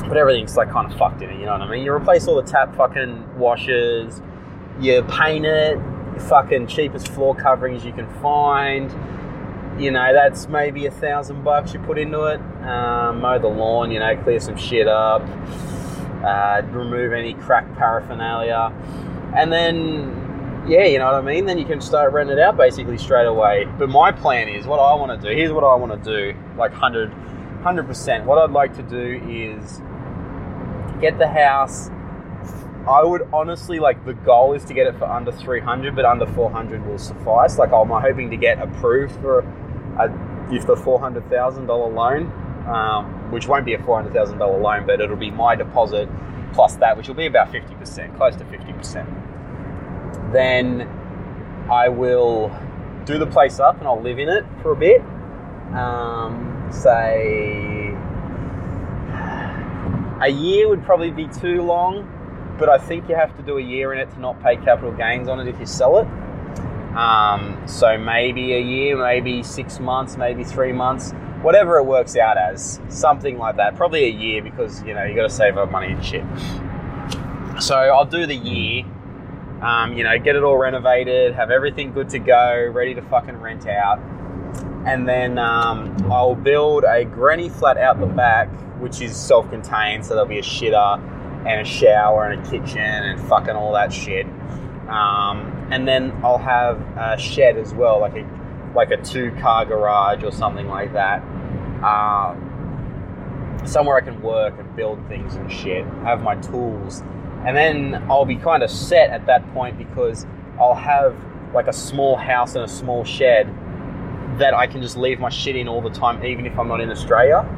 but 0.08 0.16
everything's 0.16 0.56
like 0.56 0.70
kind 0.70 0.90
of 0.90 0.98
fucked 0.98 1.22
in 1.22 1.30
it. 1.30 1.38
You 1.38 1.46
know 1.46 1.52
what 1.52 1.62
I 1.62 1.70
mean? 1.70 1.84
You 1.84 1.92
replace 1.92 2.26
all 2.26 2.36
the 2.36 2.42
tap 2.42 2.74
fucking 2.76 3.38
washers, 3.38 4.22
you 4.80 5.02
paint 5.02 5.44
it, 5.44 5.78
fucking 6.28 6.66
cheapest 6.66 7.08
floor 7.08 7.34
coverings 7.34 7.84
you 7.84 7.92
can 7.92 8.08
find. 8.20 8.90
You 9.80 9.90
know, 9.90 10.12
that's 10.12 10.48
maybe 10.48 10.86
a 10.86 10.90
thousand 10.90 11.44
bucks 11.44 11.72
you 11.72 11.80
put 11.80 11.98
into 11.98 12.24
it. 12.24 12.40
Um, 12.66 13.20
mow 13.20 13.38
the 13.38 13.48
lawn, 13.48 13.92
you 13.92 14.00
know, 14.00 14.16
clear 14.16 14.40
some 14.40 14.56
shit 14.56 14.88
up, 14.88 15.22
uh, 16.24 16.62
remove 16.70 17.12
any 17.12 17.34
crack 17.34 17.72
paraphernalia, 17.76 18.72
and 19.36 19.52
then, 19.52 20.64
yeah, 20.68 20.84
you 20.84 20.98
know 20.98 21.06
what 21.06 21.14
I 21.14 21.20
mean? 21.22 21.46
Then 21.46 21.58
you 21.58 21.64
can 21.64 21.80
start 21.80 22.12
renting 22.12 22.38
it 22.38 22.40
out 22.40 22.56
basically 22.56 22.98
straight 22.98 23.26
away. 23.26 23.66
But 23.78 23.88
my 23.88 24.10
plan 24.10 24.48
is 24.48 24.66
what 24.66 24.80
I 24.80 24.94
want 24.94 25.20
to 25.20 25.28
do. 25.28 25.34
Here's 25.34 25.52
what 25.52 25.64
I 25.64 25.74
want 25.74 26.02
to 26.02 26.10
do, 26.10 26.38
like 26.56 26.72
100, 26.72 27.10
100%. 27.10 28.24
What 28.24 28.38
I'd 28.38 28.50
like 28.50 28.74
to 28.76 28.82
do 28.82 29.20
is 29.28 29.80
get 31.00 31.18
the 31.18 31.28
house. 31.28 31.90
I 32.88 33.02
would 33.02 33.28
honestly 33.32 33.80
like 33.80 34.04
the 34.06 34.14
goal 34.14 34.54
is 34.54 34.64
to 34.64 34.74
get 34.74 34.86
it 34.86 34.98
for 34.98 35.04
under 35.04 35.30
300, 35.30 35.94
but 35.94 36.06
under 36.06 36.26
400 36.26 36.86
will 36.86 36.98
suffice. 36.98 37.58
Like 37.58 37.72
I'm 37.72 37.88
hoping 37.88 38.30
to 38.30 38.36
get 38.36 38.60
approved 38.60 39.14
for 39.20 39.40
a, 39.98 40.08
if 40.50 40.66
the 40.66 40.74
$400,000 40.74 41.68
loan, 41.68 42.32
um, 42.66 43.17
which 43.30 43.46
won't 43.46 43.64
be 43.64 43.74
a 43.74 43.78
$400,000 43.78 44.38
loan, 44.62 44.86
but 44.86 45.00
it'll 45.00 45.16
be 45.16 45.30
my 45.30 45.54
deposit 45.54 46.08
plus 46.52 46.76
that, 46.76 46.96
which 46.96 47.08
will 47.08 47.14
be 47.14 47.26
about 47.26 47.52
50%, 47.52 48.16
close 48.16 48.36
to 48.36 48.44
50%. 48.44 50.32
Then 50.32 50.82
I 51.70 51.88
will 51.88 52.50
do 53.04 53.18
the 53.18 53.26
place 53.26 53.60
up 53.60 53.78
and 53.78 53.86
I'll 53.86 54.00
live 54.00 54.18
in 54.18 54.28
it 54.28 54.44
for 54.62 54.72
a 54.72 54.76
bit. 54.76 55.02
Um, 55.74 56.68
say 56.70 57.94
a 60.20 60.28
year 60.28 60.68
would 60.68 60.84
probably 60.84 61.10
be 61.10 61.28
too 61.28 61.62
long, 61.62 62.56
but 62.58 62.68
I 62.68 62.78
think 62.78 63.08
you 63.08 63.14
have 63.14 63.36
to 63.36 63.42
do 63.42 63.58
a 63.58 63.62
year 63.62 63.92
in 63.92 64.00
it 64.00 64.10
to 64.10 64.20
not 64.20 64.42
pay 64.42 64.56
capital 64.56 64.92
gains 64.92 65.28
on 65.28 65.38
it 65.40 65.46
if 65.46 65.60
you 65.60 65.66
sell 65.66 65.98
it. 65.98 66.06
Um, 66.96 67.62
so 67.66 67.96
maybe 67.96 68.54
a 68.54 68.60
year, 68.60 68.96
maybe 68.96 69.42
six 69.42 69.78
months, 69.78 70.16
maybe 70.16 70.42
three 70.42 70.72
months, 70.72 71.12
whatever 71.42 71.78
it 71.78 71.84
works 71.84 72.16
out 72.16 72.36
as, 72.36 72.80
something 72.88 73.38
like 73.38 73.56
that. 73.56 73.76
Probably 73.76 74.04
a 74.04 74.10
year 74.10 74.42
because 74.42 74.82
you 74.82 74.94
know 74.94 75.04
you 75.04 75.14
got 75.14 75.22
to 75.22 75.30
save 75.30 75.56
up 75.56 75.70
money 75.70 75.92
and 75.92 76.04
shit. 76.04 76.24
So 77.62 77.76
I'll 77.76 78.04
do 78.04 78.26
the 78.26 78.36
year. 78.36 78.84
Um, 79.62 79.92
you 79.94 80.04
know, 80.04 80.16
get 80.20 80.36
it 80.36 80.44
all 80.44 80.56
renovated, 80.56 81.34
have 81.34 81.50
everything 81.50 81.92
good 81.92 82.08
to 82.10 82.20
go, 82.20 82.70
ready 82.72 82.94
to 82.94 83.02
fucking 83.02 83.38
rent 83.38 83.66
out, 83.66 83.98
and 84.86 85.08
then 85.08 85.36
um, 85.36 85.96
I'll 86.12 86.36
build 86.36 86.84
a 86.84 87.04
granny 87.04 87.48
flat 87.48 87.76
out 87.76 87.98
the 87.98 88.06
back 88.06 88.48
which 88.80 89.00
is 89.00 89.16
self-contained, 89.16 90.04
so 90.04 90.14
there'll 90.14 90.28
be 90.28 90.38
a 90.38 90.42
shitter 90.42 90.98
and 91.46 91.60
a 91.60 91.64
shower 91.64 92.28
and 92.28 92.44
a 92.44 92.50
kitchen 92.50 92.78
and 92.78 93.20
fucking 93.28 93.54
all 93.54 93.72
that 93.72 93.92
shit. 93.92 94.26
Um, 94.88 95.68
and 95.70 95.86
then 95.86 96.12
I'll 96.24 96.38
have 96.38 96.80
a 96.96 97.18
shed 97.18 97.58
as 97.58 97.74
well, 97.74 98.00
like 98.00 98.14
a 98.14 98.22
like 98.74 98.90
a 98.90 98.96
two-car 98.98 99.64
garage 99.66 100.22
or 100.22 100.30
something 100.30 100.68
like 100.68 100.92
that. 100.92 101.22
Uh, 101.82 102.34
somewhere 103.64 103.96
I 103.96 104.00
can 104.00 104.20
work 104.22 104.54
and 104.58 104.74
build 104.76 105.06
things 105.08 105.34
and 105.34 105.50
shit. 105.50 105.84
Have 106.04 106.22
my 106.22 106.36
tools, 106.36 107.02
and 107.46 107.56
then 107.56 107.94
I'll 108.10 108.24
be 108.24 108.36
kind 108.36 108.62
of 108.62 108.70
set 108.70 109.10
at 109.10 109.26
that 109.26 109.52
point 109.52 109.78
because 109.78 110.26
I'll 110.58 110.74
have 110.74 111.16
like 111.54 111.66
a 111.66 111.72
small 111.72 112.16
house 112.16 112.54
and 112.54 112.64
a 112.64 112.68
small 112.68 113.04
shed 113.04 113.46
that 114.38 114.54
I 114.54 114.66
can 114.66 114.82
just 114.82 114.96
leave 114.96 115.18
my 115.18 115.30
shit 115.30 115.56
in 115.56 115.66
all 115.66 115.80
the 115.80 115.90
time, 115.90 116.24
even 116.24 116.46
if 116.46 116.58
I'm 116.58 116.68
not 116.68 116.80
in 116.80 116.90
Australia 116.90 117.48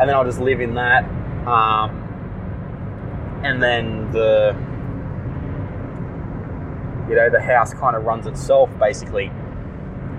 and 0.00 0.08
then 0.08 0.16
I'll 0.16 0.24
just 0.24 0.40
live 0.40 0.60
in 0.60 0.74
that. 0.74 1.04
Um, 1.46 1.90
and 3.44 3.62
then 3.62 4.10
the 4.12 4.56
you 7.08 7.16
know 7.16 7.28
the 7.28 7.40
house 7.40 7.74
kind 7.74 7.94
of 7.96 8.04
runs 8.04 8.26
itself 8.26 8.70
basically. 8.78 9.30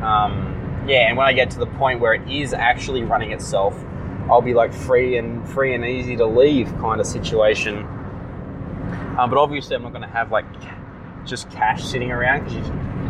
Um, 0.03 0.85
yeah, 0.87 1.07
and 1.07 1.17
when 1.17 1.27
I 1.27 1.33
get 1.33 1.51
to 1.51 1.59
the 1.59 1.67
point 1.67 1.99
where 1.99 2.13
it 2.13 2.27
is 2.29 2.53
actually 2.53 3.03
running 3.03 3.31
itself, 3.31 3.75
I'll 4.29 4.41
be 4.41 4.53
like 4.53 4.73
free 4.73 5.17
and 5.17 5.47
free 5.49 5.73
and 5.73 5.85
easy 5.85 6.15
to 6.17 6.25
leave 6.25 6.67
kind 6.77 6.99
of 6.99 7.07
situation. 7.07 7.79
Um, 9.17 9.29
but 9.29 9.37
obviously, 9.37 9.75
I'm 9.75 9.83
not 9.83 9.91
going 9.91 10.03
to 10.03 10.07
have 10.07 10.31
like 10.31 10.45
just 11.25 11.49
cash 11.51 11.83
sitting 11.83 12.11
around 12.11 12.45
because 12.45 12.67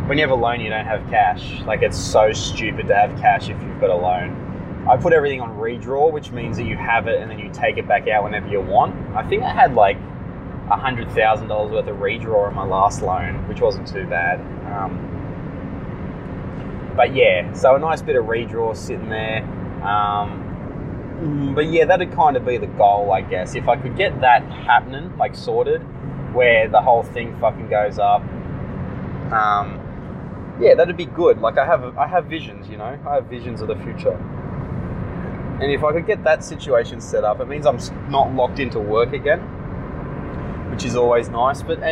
when 0.07 0.17
you 0.17 0.23
have 0.23 0.31
a 0.31 0.41
loan, 0.41 0.59
you 0.59 0.69
don't 0.69 0.85
have 0.85 1.07
cash. 1.09 1.61
Like 1.61 1.81
it's 1.81 1.97
so 1.97 2.33
stupid 2.33 2.87
to 2.87 2.95
have 2.95 3.17
cash 3.19 3.49
if 3.49 3.61
you've 3.61 3.79
got 3.79 3.89
a 3.89 3.95
loan. 3.95 4.85
I 4.89 4.97
put 4.97 5.13
everything 5.13 5.41
on 5.41 5.57
redraw, 5.57 6.11
which 6.11 6.31
means 6.31 6.57
that 6.57 6.65
you 6.65 6.75
have 6.75 7.07
it 7.07 7.21
and 7.21 7.29
then 7.29 7.37
you 7.39 7.51
take 7.53 7.77
it 7.77 7.87
back 7.87 8.07
out 8.07 8.23
whenever 8.23 8.47
you 8.47 8.59
want. 8.59 8.95
I 9.15 9.27
think 9.27 9.43
I 9.43 9.53
had 9.53 9.75
like 9.75 9.97
a 10.69 10.75
hundred 10.75 11.11
thousand 11.11 11.47
dollars 11.49 11.71
worth 11.71 11.87
of 11.87 11.97
redraw 11.97 12.47
on 12.47 12.55
my 12.55 12.65
last 12.65 13.01
loan, 13.01 13.47
which 13.47 13.61
wasn't 13.61 13.87
too 13.87 14.05
bad. 14.07 14.39
Um, 14.73 15.10
but 16.95 17.15
yeah, 17.15 17.51
so 17.53 17.75
a 17.75 17.79
nice 17.79 18.01
bit 18.01 18.15
of 18.15 18.25
redraw 18.25 18.75
sitting 18.75 19.09
there. 19.09 19.43
Um, 19.83 21.53
but 21.55 21.71
yeah, 21.71 21.85
that'd 21.85 22.11
kind 22.13 22.35
of 22.35 22.45
be 22.45 22.57
the 22.57 22.67
goal, 22.67 23.11
I 23.11 23.21
guess. 23.21 23.55
If 23.55 23.67
I 23.67 23.75
could 23.77 23.95
get 23.95 24.21
that 24.21 24.43
happening, 24.43 25.15
like 25.17 25.35
sorted, 25.35 25.81
where 26.33 26.67
the 26.67 26.81
whole 26.81 27.03
thing 27.03 27.37
fucking 27.39 27.69
goes 27.69 27.99
up. 27.99 28.21
Um, 29.31 29.79
yeah, 30.59 30.75
that'd 30.75 30.97
be 30.97 31.05
good. 31.05 31.39
Like 31.39 31.57
I 31.57 31.65
have, 31.65 31.97
I 31.97 32.07
have 32.07 32.25
visions, 32.25 32.67
you 32.69 32.77
know. 32.77 32.99
I 33.07 33.15
have 33.15 33.25
visions 33.25 33.61
of 33.61 33.67
the 33.67 33.75
future. 33.77 34.17
And 35.61 35.71
if 35.71 35.83
I 35.83 35.91
could 35.91 36.07
get 36.07 36.23
that 36.23 36.43
situation 36.43 36.99
set 36.99 37.23
up, 37.23 37.39
it 37.39 37.47
means 37.47 37.67
I'm 37.67 37.77
not 38.09 38.33
locked 38.33 38.59
into 38.59 38.79
work 38.79 39.13
again, 39.13 39.39
which 40.71 40.85
is 40.85 40.95
always 40.95 41.29
nice. 41.29 41.61
But 41.61 41.83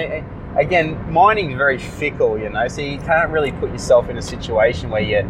again, 0.57 1.11
mining 1.11 1.51
is 1.51 1.57
very 1.57 1.77
fickle, 1.77 2.37
you 2.37 2.49
know, 2.49 2.67
so 2.67 2.81
you 2.81 2.99
can't 2.99 3.31
really 3.31 3.51
put 3.53 3.71
yourself 3.71 4.09
in 4.09 4.17
a 4.17 4.21
situation 4.21 4.89
where 4.89 5.01
you 5.01 5.29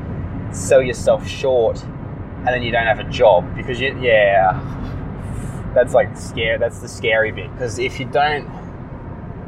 sell 0.51 0.81
yourself 0.81 1.27
short 1.27 1.83
and 1.83 2.47
then 2.47 2.63
you 2.63 2.71
don't 2.71 2.88
have 2.88 2.99
a 2.99 3.09
job 3.09 3.55
because 3.55 3.79
you, 3.79 3.97
yeah, 4.01 4.53
that's 5.75 5.93
like 5.93 6.17
scary. 6.17 6.57
That's 6.57 6.79
the 6.79 6.88
scary 6.88 7.31
bit 7.31 7.51
because 7.51 7.79
if 7.79 7.99
you 7.99 8.05
don't, 8.05 8.43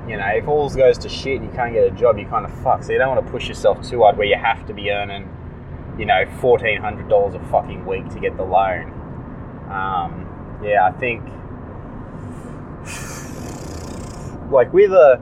you 0.08 0.18
know, 0.18 0.28
if 0.28 0.48
all 0.48 0.70
goes 0.70 0.98
to 1.00 1.10
shit 1.10 1.42
and 1.42 1.50
you 1.50 1.56
can't 1.56 1.74
get 1.74 1.88
a 1.88 1.92
job, 1.92 2.18
you 2.18 2.26
kind 2.26 2.46
of 2.46 2.54
fuck. 2.62 2.84
So 2.84 2.92
you 2.92 2.98
don't 2.98 3.16
want 3.16 3.26
to 3.26 3.32
push 3.32 3.48
yourself 3.48 3.88
too 3.88 4.02
hard 4.02 4.18
where 4.18 4.28
you 4.28 4.36
have 4.36 4.66
to 4.68 4.74
be 4.74 4.92
earning 4.92 5.30
you 5.98 6.06
know, 6.06 6.26
fourteen 6.40 6.82
hundred 6.82 7.10
dollars 7.10 7.36
a 7.36 7.40
fucking 7.52 7.86
week 7.86 8.08
to 8.10 8.20
get 8.20 8.38
the 8.38 8.44
loan. 8.44 8.92
Um, 9.70 10.60
yeah, 10.64 10.86
I 10.86 10.92
think 10.92 11.24
like 14.52 14.72
with 14.74 14.92
a 14.92 15.22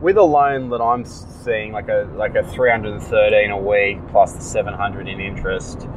with 0.00 0.16
a 0.16 0.22
loan 0.22 0.70
that 0.70 0.80
I'm 0.80 1.04
seeing, 1.04 1.72
like 1.72 1.88
a 1.88 2.08
like 2.14 2.34
a 2.36 2.42
three 2.42 2.70
hundred 2.70 2.94
and 2.94 3.02
thirteen 3.02 3.50
a 3.50 3.58
week 3.58 3.98
plus 4.08 4.32
the 4.32 4.40
seven 4.40 4.74
hundred 4.74 5.08
in 5.08 5.20
interest. 5.20 5.88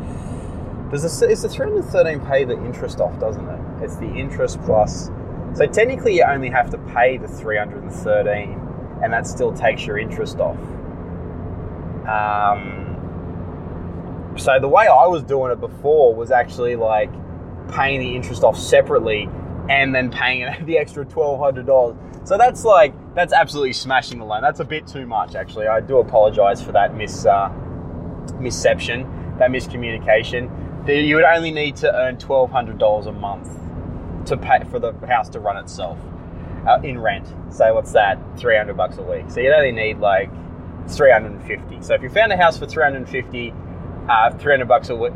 Does 0.90 1.20
the, 1.20 1.30
is 1.30 1.42
the 1.44 1.50
three 1.50 1.68
hundred 1.68 1.86
thirteen 1.86 2.20
pay 2.20 2.44
the 2.44 2.58
interest 2.66 3.00
off? 3.00 3.20
Doesn't 3.20 3.48
it? 3.48 3.84
It's 3.84 3.96
the 3.98 4.12
interest 4.12 4.62
plus. 4.64 5.10
So 5.54 5.66
technically, 5.68 6.16
you 6.16 6.24
only 6.24 6.50
have 6.50 6.70
to 6.72 6.78
pay 6.78 7.18
the 7.18 7.28
three 7.28 7.58
hundred 7.58 7.84
and 7.84 7.92
thirteen, 7.92 8.60
and 9.04 9.14
that 9.14 9.28
still 9.28 9.54
takes 9.54 9.86
your 9.86 9.98
interest 9.98 10.40
off. 10.40 10.58
Um, 12.08 12.88
so 14.38 14.60
the 14.60 14.68
way 14.68 14.88
I 14.88 15.06
was 15.06 15.24
doing 15.24 15.52
it 15.52 15.60
before 15.60 16.16
was 16.16 16.32
actually 16.32 16.76
like 16.76 17.12
paying 17.72 18.00
the 18.00 18.16
interest 18.16 18.44
off 18.44 18.58
separately 18.58 19.30
and 19.72 19.96
then 19.96 20.12
paying 20.12 20.46
the 20.66 20.78
extra 20.78 21.06
twelve 21.06 21.40
hundred 21.40 21.66
dollars. 21.66 21.98
So 22.24 22.38
that's 22.38 22.64
like 22.66 22.94
that's 23.16 23.34
absolutely 23.34 23.74
smashing 23.74 24.20
the 24.20 24.26
loan. 24.26 24.42
That's 24.42 24.60
a 24.60 24.66
bit 24.66 24.86
too 24.86 25.06
much, 25.06 25.36
actually. 25.36 25.68
I 25.68 25.80
do 25.80 25.98
apologise 25.98 26.62
for 26.62 26.72
that 26.74 26.96
mis 26.96 27.26
uh, 27.26 27.50
misception, 28.40 29.38
that 29.40 29.50
miscommunication. 29.50 30.58
You 30.88 31.16
would 31.16 31.26
only 31.26 31.52
need 31.52 31.78
to 31.78 31.94
earn 31.94 32.18
twelve 32.18 32.52
hundred 32.52 32.78
dollars 32.78 33.06
a 33.06 33.12
month 33.12 33.50
to 34.28 34.38
pay 34.38 34.64
for 34.70 34.80
the 34.80 34.94
house 35.08 35.30
to 35.30 35.40
run 35.40 35.58
itself 35.58 35.98
uh, 36.68 36.80
in 36.84 37.00
rent. 37.00 37.28
So 37.50 37.74
what's 37.74 37.94
that? 37.94 38.20
Three 38.38 38.58
hundred 38.58 38.78
bucks 38.78 38.98
a 38.98 39.04
week. 39.04 39.26
So 39.30 39.40
you'd 39.40 39.54
only 39.54 39.72
need 39.72 40.00
like 40.00 40.30
three 40.90 41.12
hundred 41.12 41.32
and 41.32 41.44
fifty. 41.44 41.82
So 41.82 41.94
if 41.94 42.02
you 42.02 42.10
found 42.10 42.32
a 42.32 42.38
house 42.38 42.58
for 42.58 42.66
three 42.66 42.84
hundred 42.84 42.98
and 42.98 43.10
fifty 43.10 43.54
uh, 44.10 44.32
300 44.32 44.68
bucks 44.68 44.90
a 44.90 44.96
week. 44.96 45.14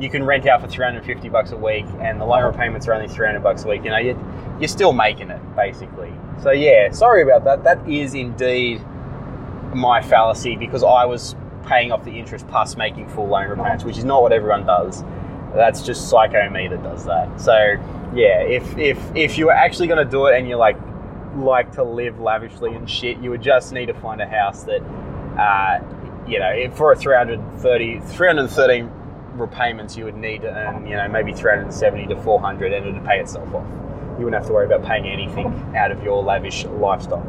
You 0.00 0.10
can 0.10 0.24
rent 0.24 0.46
out 0.46 0.60
for 0.60 0.68
350 0.68 1.28
bucks 1.28 1.52
a 1.52 1.56
week, 1.56 1.86
and 2.00 2.20
the 2.20 2.24
loan 2.24 2.44
repayments 2.44 2.88
are 2.88 2.94
only 2.94 3.08
300 3.08 3.40
bucks 3.40 3.64
a 3.64 3.68
week. 3.68 3.84
You 3.84 3.90
know, 3.90 3.98
you're, 3.98 4.18
you're 4.58 4.68
still 4.68 4.92
making 4.92 5.30
it 5.30 5.40
basically. 5.56 6.12
So 6.42 6.50
yeah, 6.50 6.90
sorry 6.90 7.22
about 7.22 7.44
that. 7.44 7.64
That 7.64 7.88
is 7.88 8.14
indeed 8.14 8.84
my 9.74 10.02
fallacy 10.02 10.56
because 10.56 10.82
I 10.82 11.04
was 11.04 11.34
paying 11.66 11.92
off 11.92 12.04
the 12.04 12.18
interest 12.18 12.46
plus 12.48 12.76
making 12.76 13.08
full 13.08 13.28
loan 13.28 13.48
repayments, 13.48 13.84
which 13.84 13.98
is 13.98 14.04
not 14.04 14.22
what 14.22 14.32
everyone 14.32 14.66
does. 14.66 15.02
That's 15.54 15.82
just 15.82 16.08
psycho 16.08 16.50
me 16.50 16.68
that 16.68 16.82
does 16.82 17.04
that. 17.04 17.40
So 17.40 17.54
yeah, 18.14 18.42
if 18.42 18.76
if 18.76 18.98
if 19.14 19.38
you 19.38 19.46
were 19.46 19.52
actually 19.52 19.88
going 19.88 20.04
to 20.04 20.10
do 20.10 20.26
it 20.26 20.36
and 20.36 20.48
you 20.48 20.56
like 20.56 20.76
like 21.36 21.72
to 21.72 21.84
live 21.84 22.20
lavishly 22.20 22.74
and 22.74 22.88
shit, 22.88 23.18
you 23.18 23.30
would 23.30 23.42
just 23.42 23.72
need 23.72 23.86
to 23.86 23.94
find 23.94 24.20
a 24.20 24.26
house 24.26 24.64
that, 24.64 24.80
uh, 25.38 25.80
you 26.28 26.38
know, 26.38 26.70
for 26.74 26.92
a 26.92 26.96
330, 26.96 28.00
313 28.00 28.90
repayments, 29.34 29.96
you 29.96 30.04
would 30.04 30.16
need 30.16 30.42
to 30.42 30.48
earn, 30.48 30.86
you 30.86 30.96
know, 30.96 31.08
maybe 31.08 31.32
370 31.32 32.06
to 32.08 32.16
400 32.22 32.72
and 32.72 32.86
it 32.86 32.92
would 32.92 33.04
pay 33.04 33.20
itself 33.20 33.52
off. 33.54 33.66
You 34.18 34.24
wouldn't 34.24 34.34
have 34.34 34.46
to 34.46 34.52
worry 34.52 34.66
about 34.66 34.84
paying 34.84 35.06
anything 35.06 35.74
out 35.76 35.90
of 35.90 36.02
your 36.02 36.22
lavish 36.22 36.64
lifestyle. 36.64 37.24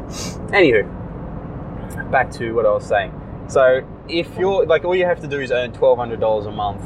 Anywho, 0.50 2.10
back 2.10 2.30
to 2.32 2.52
what 2.52 2.64
I 2.66 2.70
was 2.70 2.86
saying. 2.86 3.12
So 3.48 3.86
if 4.08 4.36
you're 4.36 4.66
like, 4.66 4.84
all 4.84 4.94
you 4.94 5.04
have 5.04 5.20
to 5.20 5.26
do 5.26 5.40
is 5.40 5.50
earn 5.50 5.72
$1,200 5.72 6.46
a 6.46 6.50
month 6.50 6.82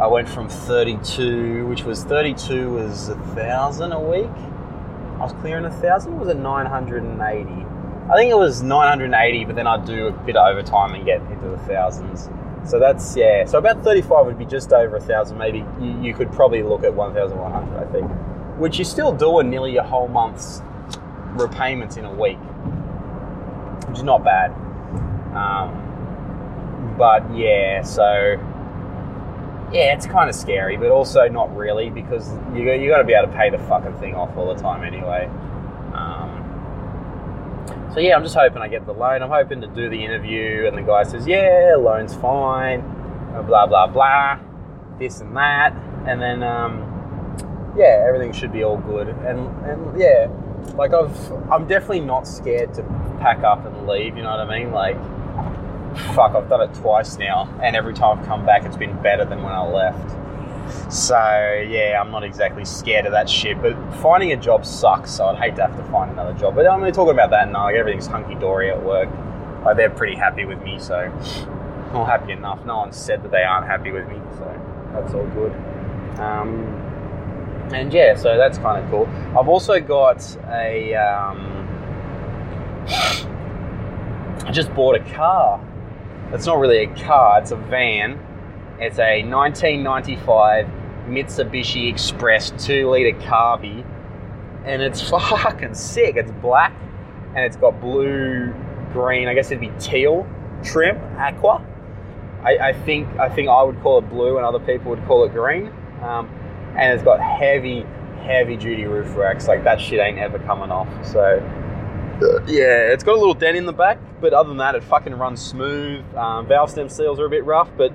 I 0.02 0.08
went 0.08 0.28
from 0.28 0.50
32, 0.50 1.66
which 1.66 1.84
was 1.84 2.04
32 2.04 2.72
was 2.72 3.08
a 3.08 3.16
thousand 3.36 3.94
a 3.94 4.00
week. 4.02 4.28
I 5.20 5.24
was 5.24 5.34
clearing 5.42 5.66
a 5.66 5.72
thousand. 5.72 6.18
Was 6.18 6.30
it 6.30 6.38
980? 6.38 7.66
I 8.10 8.16
think 8.16 8.32
it 8.32 8.38
was 8.38 8.64
980, 8.64 9.46
but 9.46 9.56
then 9.56 9.68
I'd 9.68 9.86
do 9.86 10.08
a 10.08 10.12
bit 10.12 10.38
of 10.38 10.48
overtime 10.48 10.96
and 10.96 11.06
get 11.06 11.22
into 11.22 11.50
the 11.50 11.58
thousands. 11.60 12.30
So 12.66 12.80
that's 12.80 13.16
yeah. 13.16 13.46
So 13.46 13.58
about 13.58 13.84
35 13.84 14.26
would 14.26 14.38
be 14.38 14.46
just 14.46 14.72
over 14.72 14.96
a 14.96 15.02
thousand. 15.02 15.38
Maybe 15.38 15.66
you, 15.80 16.02
you 16.02 16.14
could 16.14 16.32
probably 16.32 16.64
look 16.64 16.84
at 16.84 16.94
1,100. 16.94 17.78
I 17.78 17.92
think, 17.92 18.10
which 18.58 18.78
you're 18.78 18.86
still 18.86 19.12
doing 19.12 19.50
nearly 19.50 19.76
a 19.78 19.84
whole 19.84 20.08
month's 20.08 20.62
repayments 21.34 21.98
in 21.98 22.06
a 22.06 22.14
week, 22.14 22.40
which 23.88 23.98
is 23.98 24.04
not 24.04 24.24
bad. 24.24 24.52
Um, 25.36 26.96
but 26.98 27.24
yeah, 27.36 27.82
so 27.82 28.38
yeah, 29.72 29.94
it's 29.94 30.06
kind 30.06 30.30
of 30.30 30.36
scary, 30.36 30.78
but 30.78 30.90
also 30.90 31.28
not 31.28 31.56
really 31.56 31.90
because 31.90 32.32
you 32.54 32.72
you 32.72 32.90
got 32.90 32.98
to 32.98 33.04
be 33.04 33.14
able 33.14 33.28
to 33.32 33.38
pay 33.38 33.50
the 33.50 33.60
fucking 33.60 33.94
thing 34.00 34.16
off 34.16 34.36
all 34.36 34.54
the 34.54 34.60
time 34.60 34.84
anyway. 34.84 35.26
Um, 35.94 37.90
so 37.94 38.00
yeah, 38.00 38.16
I'm 38.16 38.24
just 38.24 38.36
hoping 38.36 38.62
I 38.62 38.68
get 38.68 38.86
the 38.86 38.94
loan. 38.94 39.22
I'm 39.22 39.30
hoping 39.30 39.62
to 39.62 39.68
do 39.68 39.90
the 39.90 40.04
interview, 40.04 40.68
and 40.68 40.78
the 40.78 40.82
guy 40.82 41.04
says, 41.04 41.28
"Yeah, 41.28 41.76
loan's 41.78 42.16
fine," 42.16 42.82
blah 43.46 43.68
blah 43.68 43.88
blah, 43.88 44.40
this 44.98 45.22
and 45.22 45.36
that, 45.38 45.74
and 46.08 46.22
then 46.22 46.42
um, 46.44 46.90
yeah, 47.78 48.04
everything 48.08 48.32
should 48.34 48.52
be 48.52 48.64
all 48.64 48.78
good. 48.78 49.10
And 49.10 49.40
and 49.66 50.00
yeah, 50.00 50.28
like 50.76 50.94
I've 50.94 51.32
I'm 51.52 51.68
definitely 51.68 52.02
not 52.02 52.28
scared 52.28 52.74
to 52.76 52.84
pack 53.20 53.44
up 53.44 53.66
and 53.66 53.88
leave. 53.88 54.18
You 54.18 54.24
know 54.24 54.32
what 54.32 54.40
I 54.40 54.60
mean? 54.60 54.72
Like 54.72 54.98
fuck, 56.14 56.36
I've 56.36 56.50
done 56.50 56.62
it 56.62 56.74
twice 56.76 57.18
now, 57.18 57.54
and 57.62 57.76
every 57.76 57.94
time 57.94 58.20
I've 58.20 58.26
come 58.26 58.46
back, 58.46 58.64
it's 58.64 58.78
been 58.78 59.00
better 59.02 59.26
than 59.26 59.44
when 59.44 59.54
I 59.54 59.66
left. 59.66 60.20
So 60.94 61.18
yeah, 61.68 62.00
I'm 62.00 62.12
not 62.12 62.24
exactly 62.24 62.66
scared 62.66 63.06
of 63.06 63.12
that 63.12 63.30
shit. 63.30 63.62
But 63.62 63.76
finding 63.96 64.32
a 64.32 64.38
job 64.38 64.66
sucks. 64.66 65.12
So 65.12 65.26
I'd 65.26 65.38
hate 65.38 65.56
to 65.56 65.68
have 65.68 65.76
to 65.78 65.84
find 65.92 66.12
another 66.12 66.38
job. 66.38 66.56
But 66.56 66.68
I'm 66.68 66.80
only 66.80 66.92
talking 66.92 67.14
about 67.14 67.32
that 67.32 67.52
now. 67.52 67.64
Like 67.64 67.76
everything's 67.76 68.08
hunky 68.08 68.36
dory 68.36 68.70
at 68.70 68.84
work. 68.84 69.10
Like 69.64 69.78
they're 69.78 69.90
pretty 69.90 70.16
happy 70.16 70.46
with 70.46 70.62
me, 70.62 70.80
so 70.80 70.96
I'm 70.96 72.06
happy 72.06 72.32
enough. 72.32 72.66
No 72.66 72.78
one 72.78 72.94
said 72.94 73.24
that 73.24 73.32
they 73.32 73.44
aren't 73.44 73.68
happy 73.68 73.92
with 73.92 74.08
me, 74.08 74.20
so 74.38 74.90
that's 74.94 75.14
all 75.14 75.28
good. 75.28 75.52
Um, 76.20 76.66
and 77.74 77.92
yeah, 77.94 78.16
so 78.16 78.38
that's 78.38 78.58
kind 78.58 78.84
of 78.84 78.90
cool. 78.90 79.08
I've 79.38 79.48
also 79.48 79.80
got 79.80 80.24
a. 80.50 80.96
Um, 80.96 81.66
I 84.46 84.52
just 84.52 84.74
bought 84.74 84.96
a 84.96 85.14
car 85.14 85.62
it's 86.34 86.46
not 86.46 86.60
really 86.60 86.84
a 86.84 86.88
car, 86.96 87.40
it's 87.42 87.52
a 87.52 87.56
van. 87.56 88.20
It's 88.80 89.00
a 89.00 89.24
1995 89.24 90.68
Mitsubishi 91.08 91.90
Express 91.90 92.52
2 92.66 92.90
litre 92.90 93.18
carby. 93.20 93.86
And 94.66 94.82
it's 94.82 95.02
fucking 95.10 95.74
sick. 95.74 96.16
It's 96.16 96.32
black 96.32 96.74
and 97.36 97.40
it's 97.40 97.58
got 97.58 97.80
blue, 97.82 98.54
green, 98.94 99.28
I 99.28 99.34
guess 99.34 99.52
it'd 99.52 99.60
be 99.60 99.72
teal 99.80 100.28
trim, 100.64 100.98
aqua. 101.18 101.66
I, 102.44 102.58
I 102.70 102.74
think 102.74 103.08
I 103.20 103.30
think 103.30 103.50
I 103.50 103.62
would 103.64 103.82
call 103.82 104.00
it 104.00 104.10
blue 104.10 104.38
and 104.38 104.46
other 104.46 104.60
people 104.60 104.92
would 104.92 105.06
call 105.06 105.26
it 105.26 105.34
green. 105.34 105.68
Um, 106.02 106.30
and 106.78 106.94
it's 106.94 107.04
got 107.04 107.20
heavy, 107.20 107.86
heavy 108.22 108.56
duty 108.56 108.86
roof 108.86 109.16
racks. 109.16 109.48
Like 109.48 109.64
that 109.66 109.82
shit 109.82 110.00
ain't 110.00 110.20
ever 110.20 110.40
coming 110.40 110.72
off. 110.72 110.88
So 111.06 111.40
yeah, 112.48 112.92
it's 112.92 113.04
got 113.04 113.16
a 113.16 113.20
little 113.20 113.34
dent 113.34 113.58
in 113.58 113.66
the 113.66 113.74
back, 113.74 114.00
but 114.20 114.34
other 114.34 114.50
than 114.50 114.58
that, 114.58 114.76
it 114.76 114.84
fucking 114.84 115.14
runs 115.16 115.42
smooth. 115.42 116.04
Um, 116.16 116.48
valve 116.48 116.70
stem 116.70 116.90
seals 116.90 117.20
are 117.20 117.26
a 117.26 117.30
bit 117.30 117.46
rough, 117.46 117.70
but 117.78 117.94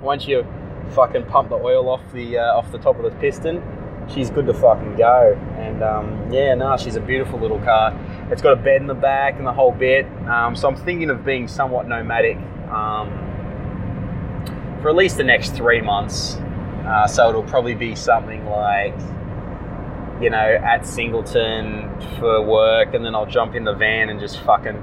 once 0.00 0.26
you 0.26 0.46
fucking 0.90 1.24
pump 1.26 1.48
the 1.48 1.56
oil 1.56 1.88
off 1.88 2.00
the 2.12 2.38
uh, 2.38 2.56
off 2.56 2.70
the 2.72 2.78
top 2.78 2.98
of 2.98 3.04
the 3.04 3.18
piston, 3.18 3.62
she's 4.12 4.30
good 4.30 4.46
to 4.46 4.54
fucking 4.54 4.96
go. 4.96 5.38
And 5.58 5.82
um, 5.82 6.32
yeah, 6.32 6.54
no, 6.54 6.76
she's 6.76 6.96
a 6.96 7.00
beautiful 7.00 7.38
little 7.38 7.60
car. 7.60 7.98
It's 8.30 8.42
got 8.42 8.52
a 8.52 8.56
bed 8.56 8.80
in 8.80 8.86
the 8.86 8.94
back 8.94 9.36
and 9.36 9.46
the 9.46 9.52
whole 9.52 9.72
bit. 9.72 10.06
Um, 10.28 10.56
so 10.56 10.68
I'm 10.68 10.76
thinking 10.76 11.10
of 11.10 11.24
being 11.24 11.48
somewhat 11.48 11.86
nomadic 11.86 12.36
um, 12.70 13.10
for 14.80 14.88
at 14.88 14.96
least 14.96 15.16
the 15.16 15.24
next 15.24 15.50
three 15.54 15.80
months. 15.80 16.36
Uh, 16.86 17.06
so 17.06 17.28
it'll 17.28 17.42
probably 17.42 17.74
be 17.74 17.94
something 17.94 18.44
like 18.46 18.98
you 20.20 20.30
know, 20.30 20.60
at 20.64 20.86
Singleton 20.86 21.90
for 22.18 22.40
work, 22.42 22.94
and 22.94 23.04
then 23.04 23.14
I'll 23.14 23.26
jump 23.26 23.54
in 23.54 23.64
the 23.64 23.74
van 23.74 24.08
and 24.08 24.20
just 24.20 24.40
fucking 24.40 24.76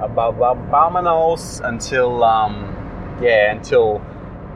abominals 0.00 1.60
until, 1.66 2.24
um, 2.24 3.18
yeah, 3.20 3.52
until 3.52 4.00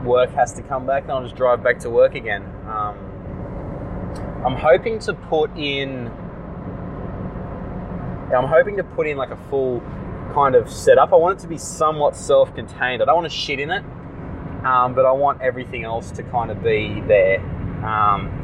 work 0.03 0.31
has 0.31 0.53
to 0.53 0.61
come 0.61 0.85
back, 0.85 1.03
and 1.03 1.11
I'll 1.11 1.23
just 1.23 1.35
drive 1.35 1.63
back 1.63 1.79
to 1.79 1.89
work 1.89 2.15
again. 2.15 2.43
Um, 2.67 2.97
I'm 4.45 4.55
hoping 4.55 4.99
to 4.99 5.13
put 5.13 5.55
in. 5.57 6.07
I'm 8.35 8.47
hoping 8.47 8.77
to 8.77 8.83
put 8.83 9.07
in 9.07 9.15
like 9.15 9.29
a 9.29 9.37
full 9.49 9.81
kind 10.33 10.55
of 10.55 10.69
setup. 10.69 11.13
I 11.13 11.15
want 11.15 11.39
it 11.39 11.41
to 11.43 11.47
be 11.47 11.57
somewhat 11.57 12.15
self-contained. 12.15 13.01
I 13.01 13.05
don't 13.05 13.15
want 13.15 13.31
to 13.31 13.37
shit 13.37 13.59
in 13.59 13.69
it, 13.69 13.83
um, 14.65 14.93
but 14.95 15.05
I 15.05 15.11
want 15.11 15.41
everything 15.41 15.83
else 15.83 16.09
to 16.11 16.23
kind 16.23 16.49
of 16.49 16.63
be 16.63 17.01
there. 17.07 17.39
Um, 17.85 18.42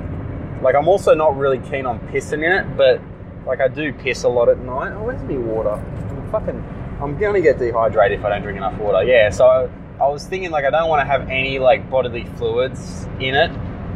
like 0.62 0.76
I'm 0.76 0.88
also 0.88 1.14
not 1.14 1.38
really 1.38 1.60
keen 1.60 1.86
on 1.86 2.00
pissing 2.10 2.44
in 2.46 2.52
it, 2.52 2.78
but 2.78 3.02
like 3.46 3.62
I 3.62 3.68
do 3.68 3.94
piss 3.94 4.24
a 4.24 4.30
lot 4.30 4.50
at 4.50 4.60
night. 4.60 4.94
Oh, 4.94 5.04
where's 5.04 5.22
me 5.24 5.38
water? 5.38 5.72
I'm 5.72 6.32
fucking, 6.32 6.64
I'm 7.02 7.18
gonna 7.18 7.42
get 7.42 7.58
dehydrated 7.58 8.20
if 8.20 8.26
I 8.26 8.30
don't 8.30 8.42
drink 8.42 8.58
enough 8.58 8.78
water. 8.80 9.04
Yeah, 9.04 9.30
so 9.30 9.48
I, 9.48 9.70
I 10.04 10.08
was 10.08 10.26
thinking 10.26 10.52
like 10.52 10.66
I 10.66 10.70
don't 10.70 10.90
want 10.90 11.02
to 11.02 11.06
have 11.06 11.30
any 11.30 11.60
like 11.60 11.90
bodily 11.90 12.26
fluids 12.38 13.06
in 13.20 13.36
it, 13.36 13.52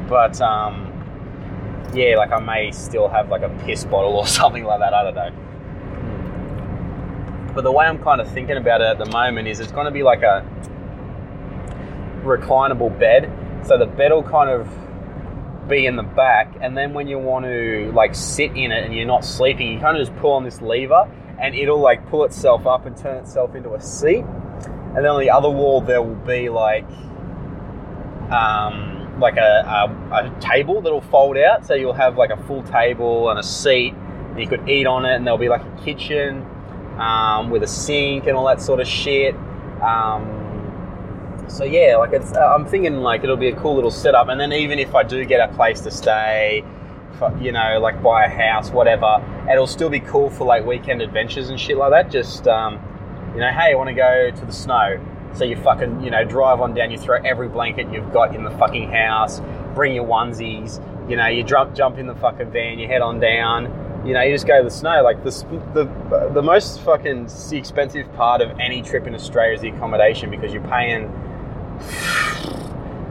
but 0.07 0.39
um, 0.41 0.89
yeah, 1.93 2.17
like 2.17 2.31
I 2.31 2.39
may 2.39 2.71
still 2.71 3.07
have 3.07 3.29
like 3.29 3.41
a 3.41 3.49
piss 3.65 3.85
bottle 3.85 4.15
or 4.17 4.27
something 4.27 4.63
like 4.63 4.79
that. 4.79 4.93
I 4.93 5.03
don't 5.03 5.15
know. 5.15 5.31
But 7.53 7.63
the 7.63 7.71
way 7.71 7.85
I'm 7.85 8.01
kind 8.03 8.19
of 8.19 8.27
thinking 8.31 8.57
about 8.57 8.81
it 8.81 8.87
at 8.87 8.97
the 8.97 9.05
moment 9.11 9.47
is 9.47 9.59
it's 9.59 9.71
going 9.71 9.85
to 9.85 9.91
be 9.91 10.01
like 10.01 10.23
a 10.23 10.43
reclinable 12.23 12.97
bed. 12.97 13.31
So 13.63 13.77
the 13.77 13.85
bed 13.85 14.11
will 14.11 14.23
kind 14.23 14.49
of 14.49 14.67
be 15.67 15.85
in 15.85 15.95
the 15.95 16.03
back, 16.03 16.55
and 16.61 16.77
then 16.77 16.93
when 16.93 17.07
you 17.07 17.17
want 17.17 17.45
to 17.45 17.91
like 17.93 18.15
sit 18.15 18.51
in 18.51 18.71
it 18.71 18.83
and 18.85 18.93
you're 18.93 19.05
not 19.05 19.23
sleeping, 19.23 19.71
you 19.71 19.79
kind 19.79 19.97
of 19.97 20.07
just 20.07 20.17
pull 20.19 20.31
on 20.31 20.43
this 20.43 20.61
lever, 20.61 21.09
and 21.39 21.55
it'll 21.55 21.79
like 21.79 22.07
pull 22.09 22.23
itself 22.25 22.67
up 22.67 22.85
and 22.85 22.95
turn 22.95 23.17
itself 23.17 23.55
into 23.55 23.73
a 23.73 23.81
seat. 23.81 24.23
And 24.95 24.97
then 24.97 25.07
on 25.07 25.19
the 25.19 25.31
other 25.31 25.49
wall 25.49 25.81
there 25.81 26.01
will 26.01 26.15
be 26.15 26.49
like 26.49 26.87
um, 28.31 29.19
like 29.19 29.37
a, 29.37 29.63
a, 30.11 30.27
a 30.27 30.39
table 30.39 30.81
that'll 30.81 31.01
fold 31.01 31.37
out, 31.37 31.65
so 31.65 31.73
you'll 31.73 31.93
have 31.93 32.17
like 32.17 32.29
a 32.29 32.37
full 32.43 32.63
table 32.63 33.29
and 33.29 33.39
a 33.39 33.43
seat, 33.43 33.93
and 33.93 34.39
you 34.39 34.47
could 34.47 34.67
eat 34.69 34.85
on 34.85 35.05
it, 35.05 35.15
and 35.15 35.25
there'll 35.25 35.37
be 35.37 35.49
like 35.49 35.63
a 35.63 35.83
kitchen 35.83 36.45
um, 36.99 37.49
with 37.49 37.63
a 37.63 37.67
sink 37.67 38.27
and 38.27 38.35
all 38.37 38.45
that 38.45 38.61
sort 38.61 38.79
of 38.79 38.87
shit. 38.87 39.35
Um, 39.81 40.42
so 41.47 41.63
yeah, 41.63 41.97
like 41.97 42.13
it's, 42.13 42.33
uh, 42.33 42.53
I'm 42.53 42.65
thinking 42.65 42.97
like 42.97 43.23
it'll 43.23 43.37
be 43.37 43.49
a 43.49 43.55
cool 43.55 43.75
little 43.75 43.91
setup. 43.91 44.29
And 44.29 44.39
then 44.39 44.51
even 44.53 44.79
if 44.79 44.95
I 44.95 45.03
do 45.03 45.23
get 45.25 45.49
a 45.49 45.53
place 45.53 45.81
to 45.81 45.91
stay 45.91 46.63
fu- 47.13 47.43
you 47.43 47.51
know, 47.51 47.79
like 47.79 48.01
buy 48.01 48.25
a 48.25 48.29
house, 48.29 48.71
whatever. 48.71 49.23
It'll 49.51 49.67
still 49.67 49.89
be 49.89 49.99
cool 49.99 50.29
for 50.29 50.45
like 50.45 50.65
weekend 50.65 51.01
adventures 51.01 51.49
and 51.49 51.59
shit 51.59 51.77
like 51.77 51.91
that. 51.91 52.11
Just, 52.11 52.47
um, 52.47 52.79
you 53.33 53.39
know, 53.39 53.51
hey, 53.51 53.71
I 53.71 53.75
want 53.75 53.89
to 53.89 53.93
go 53.93 54.31
to 54.31 54.45
the 54.45 54.51
snow. 54.51 54.99
So 55.33 55.45
you 55.45 55.55
fucking, 55.55 56.03
you 56.03 56.11
know, 56.11 56.23
drive 56.23 56.61
on 56.61 56.75
down, 56.75 56.91
you 56.91 56.97
throw 56.97 57.19
every 57.23 57.47
blanket 57.47 57.91
you've 57.91 58.13
got 58.13 58.35
in 58.35 58.43
the 58.43 58.51
fucking 58.51 58.91
house, 58.91 59.41
bring 59.73 59.95
your 59.95 60.05
onesies, 60.05 60.79
you 61.09 61.17
know, 61.17 61.25
you 61.25 61.43
jump, 61.43 61.75
jump 61.75 61.97
in 61.97 62.05
the 62.05 62.13
fucking 62.15 62.51
van, 62.51 62.77
you 62.77 62.87
head 62.87 63.01
on 63.01 63.19
down, 63.19 64.03
you 64.05 64.13
know, 64.13 64.21
you 64.21 64.31
just 64.31 64.45
go 64.45 64.59
to 64.59 64.63
the 64.63 64.69
snow. 64.69 65.01
Like 65.01 65.23
the, 65.23 65.31
the, 65.73 66.29
the 66.33 66.41
most 66.43 66.81
fucking 66.81 67.29
expensive 67.51 68.13
part 68.13 68.41
of 68.41 68.59
any 68.59 68.83
trip 68.83 69.07
in 69.07 69.15
Australia 69.15 69.55
is 69.55 69.61
the 69.61 69.69
accommodation 69.69 70.29
because 70.29 70.53
you're 70.53 70.67
paying 70.67 71.11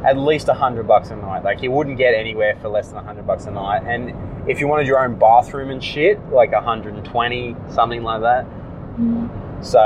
at 0.05 0.17
least 0.17 0.49
a 0.49 0.55
hundred 0.55 0.89
bucks 0.89 1.11
a 1.11 1.17
night. 1.17 1.45
Like 1.45 1.63
you 1.63 1.71
wouldn't 1.71 1.97
get 1.99 2.15
anywhere 2.15 2.57
for 2.61 2.69
less 2.69 2.89
than 2.89 2.99
a 2.99 3.03
hundred 3.03 3.27
bucks 3.27 3.47
a 3.47 3.51
night. 3.51 3.83
And 3.87 4.51
if 4.51 4.61
you 4.61 4.67
wanted 4.67 4.87
your 4.87 5.05
own 5.05 5.19
bathroom 5.19 5.71
and 5.71 5.83
shit, 5.83 6.19
like 6.31 6.53
120, 6.53 7.57
something 7.71 8.03
like 8.03 8.21
that. 8.23 8.47
So 9.65 9.81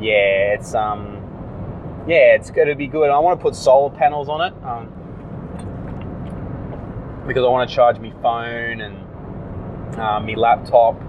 yeah, 0.00 0.54
it's 0.54 0.74
um, 0.74 2.04
yeah, 2.06 2.34
it's 2.34 2.50
to 2.50 2.74
be 2.74 2.86
good. 2.86 3.10
I 3.10 3.18
want 3.18 3.38
to 3.38 3.42
put 3.42 3.56
solar 3.56 3.90
panels 3.90 4.28
on 4.28 4.42
it 4.42 4.52
um, 4.62 4.88
because 7.26 7.42
I 7.44 7.48
want 7.48 7.68
to 7.68 7.74
charge 7.74 7.98
my 7.98 8.12
phone 8.20 8.82
and 8.82 9.98
uh, 9.98 10.20
my 10.20 10.34
laptop. 10.34 11.00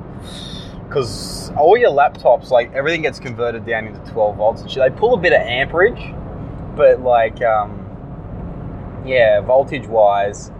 Because 0.88 1.52
all 1.58 1.76
your 1.76 1.92
laptops, 1.92 2.52
like 2.52 2.72
everything 2.74 3.02
gets 3.02 3.20
converted 3.20 3.66
down 3.66 3.88
into 3.88 4.00
12 4.12 4.38
volts 4.38 4.62
and 4.62 4.72
shit. 4.72 4.82
They 4.82 4.98
pull 4.98 5.16
a 5.16 5.18
bit 5.18 5.34
of 5.34 5.42
amperage, 5.42 6.14
but 6.76 7.02
like, 7.02 7.42
um, 7.42 9.04
yeah, 9.06 9.42
voltage 9.42 9.88
wise, 9.88 10.52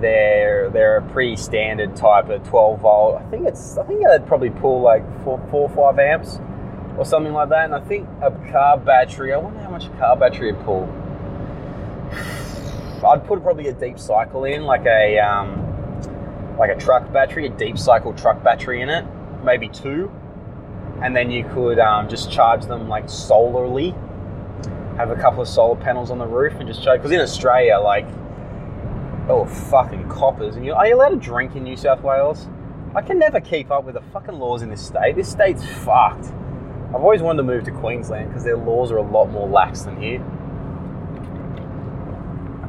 they're 0.00 0.70
they're 0.70 0.98
a 0.98 1.08
pretty 1.10 1.36
standard 1.36 1.96
type 1.96 2.28
of 2.28 2.46
12 2.48 2.80
volt. 2.80 3.20
I 3.20 3.30
think 3.30 3.46
it's 3.46 3.78
I 3.78 3.84
think 3.84 4.04
they'd 4.04 4.26
probably 4.26 4.50
pull 4.50 4.80
like 4.80 5.02
four 5.24 5.40
four 5.50 5.68
five 5.70 5.98
amps 5.98 6.38
or 6.98 7.04
something 7.04 7.32
like 7.32 7.48
that. 7.50 7.66
And 7.66 7.74
I 7.74 7.80
think 7.80 8.08
a 8.20 8.30
car 8.50 8.78
battery. 8.78 9.32
I 9.32 9.36
wonder 9.36 9.60
how 9.60 9.70
much 9.70 9.86
a 9.86 9.90
car 9.90 10.16
battery 10.16 10.52
would 10.52 10.64
pull. 10.64 10.84
I'd 13.04 13.26
put 13.26 13.42
probably 13.42 13.68
a 13.68 13.72
deep 13.72 13.98
cycle 13.98 14.44
in, 14.44 14.64
like 14.64 14.86
a 14.86 15.18
um, 15.18 16.56
like 16.58 16.70
a 16.70 16.76
truck 16.76 17.12
battery, 17.12 17.46
a 17.46 17.50
deep 17.50 17.78
cycle 17.78 18.12
truck 18.14 18.42
battery 18.42 18.80
in 18.80 18.88
it, 18.88 19.04
maybe 19.44 19.68
two, 19.68 20.10
and 21.02 21.14
then 21.14 21.30
you 21.30 21.44
could 21.44 21.78
um, 21.78 22.08
just 22.08 22.30
charge 22.30 22.64
them 22.64 22.88
like 22.88 23.08
solarly. 23.08 23.94
Have 24.96 25.10
a 25.10 25.16
couple 25.16 25.42
of 25.42 25.48
solar 25.48 25.76
panels 25.76 26.10
on 26.10 26.18
the 26.18 26.26
roof 26.26 26.54
and 26.54 26.68
just 26.68 26.82
charge. 26.82 27.00
Because 27.00 27.12
in 27.12 27.20
Australia, 27.20 27.78
like, 27.78 28.06
oh 29.28 29.44
fucking 29.70 30.08
coppers, 30.08 30.56
and 30.56 30.64
you 30.64 30.72
are 30.72 30.86
you 30.86 30.94
allowed 30.94 31.10
to 31.10 31.16
drink 31.16 31.56
in 31.56 31.64
New 31.64 31.76
South 31.76 32.02
Wales? 32.02 32.48
I 32.94 33.02
can 33.02 33.18
never 33.18 33.40
keep 33.40 33.72
up 33.72 33.84
with 33.84 33.96
the 33.96 34.02
fucking 34.12 34.38
laws 34.38 34.62
in 34.62 34.70
this 34.70 34.84
state. 34.86 35.16
This 35.16 35.28
state's 35.28 35.64
fucked. 35.64 36.26
I've 36.88 37.02
always 37.02 37.22
wanted 37.22 37.38
to 37.38 37.42
move 37.42 37.64
to 37.64 37.72
Queensland 37.72 38.28
because 38.28 38.44
their 38.44 38.56
laws 38.56 38.92
are 38.92 38.98
a 38.98 39.02
lot 39.02 39.26
more 39.26 39.48
lax 39.48 39.82
than 39.82 40.00
here. 40.00 40.20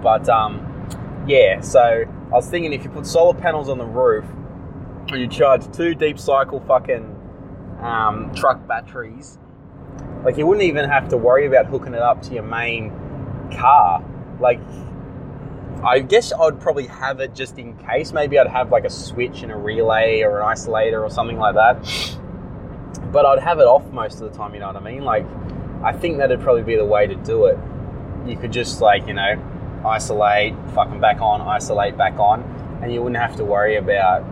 But 0.01 0.27
um, 0.27 0.65
yeah, 1.27 1.61
so 1.61 1.79
I 1.79 2.31
was 2.31 2.49
thinking 2.49 2.73
if 2.73 2.83
you 2.83 2.89
put 2.89 3.05
solar 3.05 3.39
panels 3.39 3.69
on 3.69 3.77
the 3.77 3.85
roof 3.85 4.25
and 5.09 5.21
you 5.21 5.27
charge 5.27 5.71
two 5.71 5.93
deep 5.93 6.17
cycle 6.17 6.59
fucking 6.61 7.15
um, 7.81 8.33
truck 8.33 8.67
batteries, 8.67 9.37
like 10.25 10.37
you 10.37 10.47
wouldn't 10.47 10.65
even 10.65 10.89
have 10.89 11.07
to 11.09 11.17
worry 11.17 11.45
about 11.45 11.67
hooking 11.67 11.93
it 11.93 12.01
up 12.01 12.21
to 12.23 12.33
your 12.33 12.43
main 12.43 12.91
car. 13.55 14.03
Like, 14.39 14.59
I 15.83 15.99
guess 15.99 16.33
I'd 16.33 16.59
probably 16.59 16.87
have 16.87 17.19
it 17.19 17.35
just 17.35 17.59
in 17.59 17.77
case. 17.77 18.11
Maybe 18.11 18.39
I'd 18.39 18.47
have 18.47 18.71
like 18.71 18.85
a 18.85 18.89
switch 18.89 19.43
and 19.43 19.51
a 19.51 19.55
relay 19.55 20.23
or 20.23 20.41
an 20.41 20.47
isolator 20.47 21.01
or 21.03 21.11
something 21.11 21.37
like 21.37 21.53
that. 21.53 22.17
But 23.11 23.25
I'd 23.27 23.39
have 23.39 23.59
it 23.59 23.67
off 23.67 23.85
most 23.91 24.19
of 24.19 24.31
the 24.31 24.35
time, 24.35 24.55
you 24.55 24.61
know 24.61 24.67
what 24.67 24.77
I 24.77 24.79
mean? 24.79 25.03
Like, 25.03 25.25
I 25.83 25.93
think 25.93 26.17
that'd 26.17 26.41
probably 26.41 26.63
be 26.63 26.75
the 26.75 26.85
way 26.85 27.05
to 27.05 27.15
do 27.15 27.45
it. 27.45 27.59
You 28.25 28.35
could 28.35 28.51
just, 28.51 28.81
like, 28.81 29.07
you 29.07 29.13
know, 29.13 29.39
isolate, 29.85 30.55
fucking 30.73 30.99
back 30.99 31.21
on, 31.21 31.41
isolate, 31.41 31.95
back 31.95 32.17
on, 32.17 32.41
and 32.81 32.91
you 32.91 33.03
wouldn't 33.03 33.21
have 33.21 33.35
to 33.35 33.45
worry 33.45 33.75
about 33.75 34.25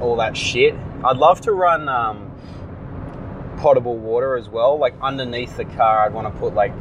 all 0.00 0.16
that 0.16 0.36
shit. 0.36 0.74
I'd 1.02 1.16
love 1.16 1.40
to 1.42 1.52
run 1.52 1.88
um, 1.88 2.25
potable 3.58 3.96
water 3.96 4.36
as 4.36 4.48
well. 4.48 4.78
Like, 4.78 4.94
underneath 5.02 5.56
the 5.56 5.64
car, 5.64 6.04
I'd 6.04 6.12
want 6.12 6.32
to 6.32 6.40
put 6.40 6.54
like 6.54 6.72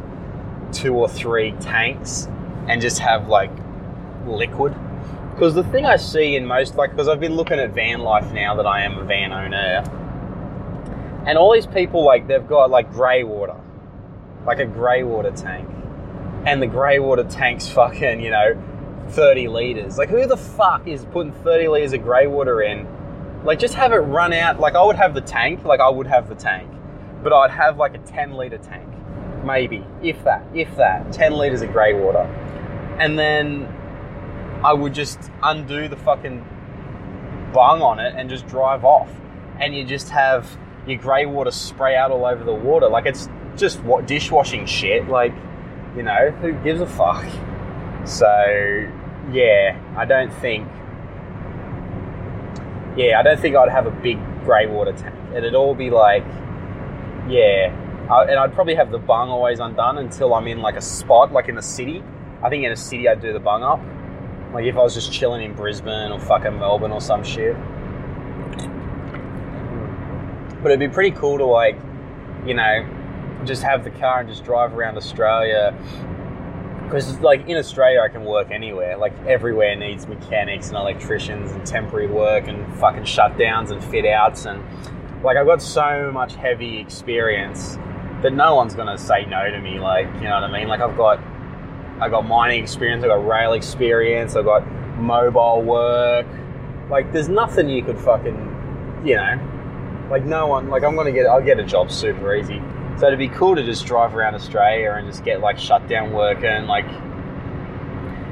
two 0.71 0.93
or 0.93 1.07
three 1.07 1.51
tanks 1.59 2.27
and 2.67 2.81
just 2.81 2.99
have 2.99 3.27
like 3.27 3.51
liquid. 4.25 4.75
Because 5.31 5.53
the 5.53 5.63
thing 5.65 5.85
I 5.85 5.97
see 5.97 6.35
in 6.35 6.45
most, 6.45 6.75
like, 6.75 6.91
because 6.91 7.07
I've 7.07 7.19
been 7.19 7.35
looking 7.35 7.59
at 7.59 7.71
van 7.71 7.99
life 7.99 8.31
now 8.31 8.55
that 8.55 8.65
I 8.65 8.83
am 8.83 8.97
a 8.97 9.03
van 9.03 9.33
owner, 9.33 9.83
and 11.27 11.37
all 11.37 11.53
these 11.53 11.67
people, 11.67 12.05
like, 12.05 12.27
they've 12.27 12.47
got 12.47 12.69
like 12.69 12.91
grey 12.91 13.23
water, 13.23 13.59
like 14.45 14.59
a 14.59 14.65
grey 14.65 15.03
water 15.03 15.31
tank, 15.31 15.67
and 16.45 16.61
the 16.61 16.67
grey 16.67 16.99
water 16.99 17.25
tank's 17.25 17.67
fucking, 17.79 18.21
you 18.21 18.31
know, 18.31 18.61
30 19.09 19.47
litres. 19.49 19.97
Like, 19.97 20.09
who 20.09 20.25
the 20.25 20.37
fuck 20.37 20.87
is 20.87 21.05
putting 21.05 21.33
30 21.33 21.67
litres 21.67 21.93
of 21.93 22.03
grey 22.03 22.27
water 22.27 22.61
in? 22.61 22.87
Like, 23.45 23.59
just 23.59 23.75
have 23.75 23.93
it 23.93 23.97
run 23.97 24.33
out. 24.33 24.59
Like, 24.59 24.75
I 24.75 24.83
would 24.83 24.95
have 24.95 25.13
the 25.13 25.21
tank, 25.21 25.63
like, 25.63 25.79
I 25.79 25.89
would 25.89 26.07
have 26.07 26.27
the 26.27 26.35
tank, 26.35 26.69
but 27.23 27.31
I'd 27.31 27.51
have 27.51 27.77
like 27.77 27.93
a 27.93 27.99
10 27.99 28.33
litre 28.33 28.57
tank, 28.57 28.89
maybe, 29.45 29.85
if 30.01 30.23
that, 30.23 30.43
if 30.53 30.75
that, 30.77 31.13
10 31.13 31.33
litres 31.33 31.61
of 31.61 31.71
grey 31.71 31.93
water. 31.93 32.23
And 32.99 33.19
then 33.19 33.67
I 34.63 34.73
would 34.73 34.93
just 34.93 35.19
undo 35.43 35.87
the 35.87 35.95
fucking 35.95 36.39
bung 37.53 37.81
on 37.81 37.99
it 37.99 38.15
and 38.17 38.29
just 38.29 38.47
drive 38.47 38.83
off. 38.83 39.09
And 39.59 39.75
you 39.75 39.85
just 39.85 40.09
have 40.09 40.57
your 40.87 40.97
grey 40.97 41.25
water 41.25 41.51
spray 41.51 41.95
out 41.95 42.11
all 42.11 42.25
over 42.25 42.43
the 42.43 42.53
water. 42.53 42.89
Like 42.89 43.05
it's 43.05 43.29
just 43.55 43.81
what 43.83 44.07
dishwashing 44.07 44.65
shit. 44.65 45.07
Like, 45.07 45.33
you 45.95 46.03
know, 46.03 46.31
who 46.41 46.53
gives 46.63 46.81
a 46.81 46.87
fuck? 46.87 47.25
So, 48.05 48.91
yeah, 49.31 49.79
I 49.95 50.05
don't 50.05 50.33
think. 50.33 50.67
Yeah, 52.95 53.19
I 53.19 53.23
don't 53.23 53.39
think 53.39 53.55
I'd 53.55 53.69
have 53.69 53.87
a 53.87 53.91
big 53.91 54.17
grey 54.45 54.67
water 54.67 54.93
tank. 54.93 55.15
It'd 55.35 55.55
all 55.55 55.75
be 55.75 55.89
like, 55.89 56.23
yeah. 57.27 57.75
I, 58.09 58.23
and 58.23 58.39
I'd 58.39 58.53
probably 58.53 58.75
have 58.75 58.91
the 58.91 58.99
bung 58.99 59.29
always 59.29 59.59
undone 59.59 59.97
until 59.97 60.33
I'm 60.33 60.47
in 60.47 60.61
like 60.61 60.75
a 60.75 60.81
spot, 60.81 61.33
like 61.33 61.49
in 61.49 61.55
the 61.55 61.61
city. 61.61 62.03
I 62.41 62.49
think 62.49 62.63
in 62.63 62.71
a 62.71 62.75
city 62.77 63.09
I'd 63.09 63.21
do 63.21 63.33
the 63.33 63.39
bung 63.39 63.63
up. 63.63 63.81
Like 64.53 64.65
if 64.65 64.75
I 64.75 64.83
was 64.83 64.93
just 64.93 65.11
chilling 65.11 65.43
in 65.43 65.53
Brisbane 65.53 66.11
or 66.11 66.19
fucking 66.19 66.57
Melbourne 66.57 66.91
or 66.91 67.01
some 67.01 67.23
shit. 67.23 67.55
But 70.61 70.71
it'd 70.71 70.79
be 70.79 70.87
pretty 70.87 71.11
cool 71.11 71.37
to 71.37 71.45
like, 71.45 71.77
you 72.45 72.53
know, 72.53 72.87
just 73.43 73.63
have 73.63 73.83
the 73.83 73.91
car 73.91 74.21
and 74.21 74.29
just 74.29 74.45
drive 74.45 74.73
around 74.73 74.97
Australia. 74.97 75.75
Because 76.85 77.19
like 77.19 77.47
in 77.47 77.57
Australia, 77.57 78.01
I 78.01 78.09
can 78.09 78.25
work 78.25 78.51
anywhere. 78.51 78.97
Like 78.97 79.13
everywhere 79.25 79.75
needs 79.75 80.07
mechanics 80.07 80.69
and 80.69 80.77
electricians 80.77 81.51
and 81.51 81.65
temporary 81.65 82.07
work 82.07 82.47
and 82.47 82.73
fucking 82.77 83.03
shutdowns 83.03 83.71
and 83.71 83.83
fit 83.83 84.05
outs 84.05 84.45
and 84.45 84.63
like 85.23 85.37
I've 85.37 85.47
got 85.47 85.61
so 85.61 86.11
much 86.13 86.35
heavy 86.35 86.77
experience 86.77 87.77
that 88.21 88.31
no 88.31 88.55
one's 88.55 88.75
gonna 88.75 88.97
say 88.97 89.25
no 89.25 89.49
to 89.49 89.59
me. 89.59 89.79
Like 89.79 90.07
you 90.15 90.21
know 90.21 90.39
what 90.39 90.43
I 90.43 90.51
mean? 90.51 90.67
Like 90.67 90.81
I've 90.81 90.95
got 90.95 91.19
I 91.99 92.09
got 92.09 92.27
mining 92.27 92.61
experience, 92.61 93.03
I 93.03 93.07
got 93.07 93.25
rail 93.25 93.53
experience, 93.53 94.35
I've 94.35 94.45
got 94.45 94.67
mobile 94.97 95.61
work. 95.61 96.27
Like 96.89 97.11
there's 97.13 97.29
nothing 97.29 97.69
you 97.69 97.83
could 97.83 97.97
fucking, 97.97 99.01
you 99.05 99.15
know, 99.15 100.07
like 100.11 100.25
no 100.25 100.47
one. 100.47 100.69
Like 100.69 100.83
I'm 100.83 100.95
gonna 100.95 101.11
get, 101.11 101.25
I'll 101.25 101.41
get 101.41 101.59
a 101.59 101.63
job 101.63 101.91
super 101.91 102.35
easy. 102.35 102.61
So 102.99 103.07
it'd 103.07 103.19
be 103.19 103.27
cool 103.27 103.55
to 103.55 103.63
just 103.63 103.85
drive 103.85 104.15
around 104.15 104.35
Australia 104.35 104.93
and 104.93 105.07
just 105.07 105.23
get 105.25 105.41
like 105.41 105.59
shutdown 105.59 106.13
work 106.13 106.43
and 106.43 106.67
like, 106.67 106.87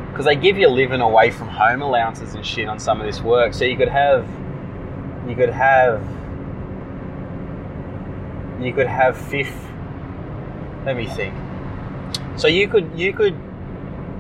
because 0.10 0.26
they 0.26 0.36
give 0.36 0.58
you 0.58 0.70
living 0.70 1.02
away 1.02 1.32
from 1.32 1.50
home 1.50 1.82
allowances 1.82 2.34
and 2.34 2.46
shit 2.46 2.68
on 2.68 2.80
some 2.80 3.02
of 3.02 3.06
this 3.06 3.22
work. 3.22 3.54
So 3.54 3.66
you 3.66 3.76
could 3.76 3.90
have, 3.90 4.28
you 5.28 5.36
could 5.36 5.50
have, 5.50 6.02
you 8.62 8.72
could 8.72 8.88
have 8.88 9.18
fifth. 9.18 9.68
Let 10.86 10.96
me 10.96 11.08
think. 11.08 11.36
So 12.38 12.48
you 12.48 12.68
could, 12.68 12.98
you 12.98 13.12
could 13.14 13.38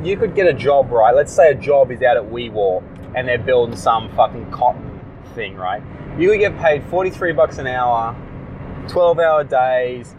you 0.03 0.17
could 0.17 0.35
get 0.35 0.47
a 0.47 0.53
job, 0.53 0.91
right? 0.91 1.15
Let's 1.15 1.31
say 1.31 1.49
a 1.49 1.55
job 1.55 1.91
is 1.91 2.01
out 2.01 2.17
at 2.17 2.29
Wee 2.29 2.49
Waa 2.49 2.81
and 3.15 3.27
they're 3.27 3.37
building 3.37 3.75
some 3.75 4.13
fucking 4.15 4.51
cotton 4.51 4.99
thing, 5.33 5.55
right? 5.55 5.81
You 6.17 6.29
could 6.29 6.39
get 6.39 6.57
paid 6.59 6.83
43 6.85 7.31
bucks 7.33 7.57
an 7.57 7.67
hour, 7.67 8.15
12 8.89 9.19
hour 9.19 9.43
days, 9.43 10.15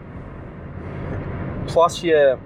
plus 1.67 2.03
your 2.03 2.39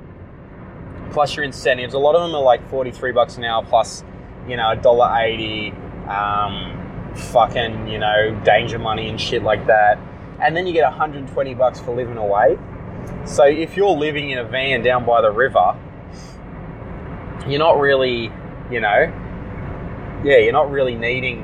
plus 1.12 1.36
your 1.36 1.46
incentives. 1.46 1.94
A 1.94 2.00
lot 2.00 2.16
of 2.16 2.22
them 2.22 2.36
are 2.36 2.42
like 2.42 2.68
43 2.70 3.12
bucks 3.12 3.38
an 3.38 3.44
hour 3.44 3.66
plus, 3.66 4.04
you 4.48 4.56
know, 4.56 4.72
a 4.72 4.76
$1.80, 4.76 6.08
um, 6.08 7.16
fucking, 7.16 7.88
you 7.88 7.98
know, 7.98 8.40
danger 8.44 8.80
money 8.80 9.10
and 9.10 9.20
shit 9.20 9.44
like 9.44 9.66
that. 9.68 9.98
And 10.42 10.56
then 10.56 10.68
you 10.68 10.74
get 10.74 10.84
120 10.90 11.54
bucks 11.56 11.80
for 11.80 11.96
living 11.96 12.18
away. 12.18 12.58
So 13.26 13.44
if 13.44 13.76
you're 13.76 13.90
living 13.90 14.30
in 14.30 14.38
a 14.38 14.44
van 14.44 14.84
down 14.84 15.06
by 15.06 15.22
the 15.22 15.32
river, 15.32 15.76
you're 17.48 17.60
not 17.60 17.80
really, 17.80 18.32
you 18.72 18.80
know, 18.80 19.12
yeah, 20.24 20.38
you're 20.38 20.54
not 20.54 20.70
really 20.72 20.96
needing 20.96 21.44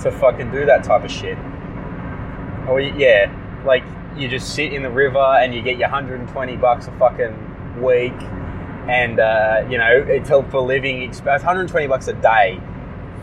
to 0.00 0.10
fucking 0.10 0.50
do 0.50 0.66
that 0.66 0.84
type 0.84 1.04
of 1.04 1.10
shit. 1.10 1.38
Or 2.68 2.80
yeah, 2.80 3.30
like 3.64 3.84
you 4.16 4.28
just 4.28 4.54
sit 4.54 4.72
in 4.72 4.82
the 4.82 4.90
river 4.90 5.18
and 5.18 5.54
you 5.54 5.62
get 5.62 5.76
your 5.78 5.88
120 5.90 6.56
bucks 6.56 6.86
a 6.86 6.92
fucking 6.98 7.82
week, 7.82 8.12
and 8.88 9.18
uh, 9.18 9.66
you 9.68 9.78
know 9.78 10.04
it's 10.06 10.28
for 10.28 10.60
living 10.60 11.02
expense 11.02 11.42
120 11.42 11.86
bucks 11.86 12.08
a 12.08 12.12
day 12.14 12.60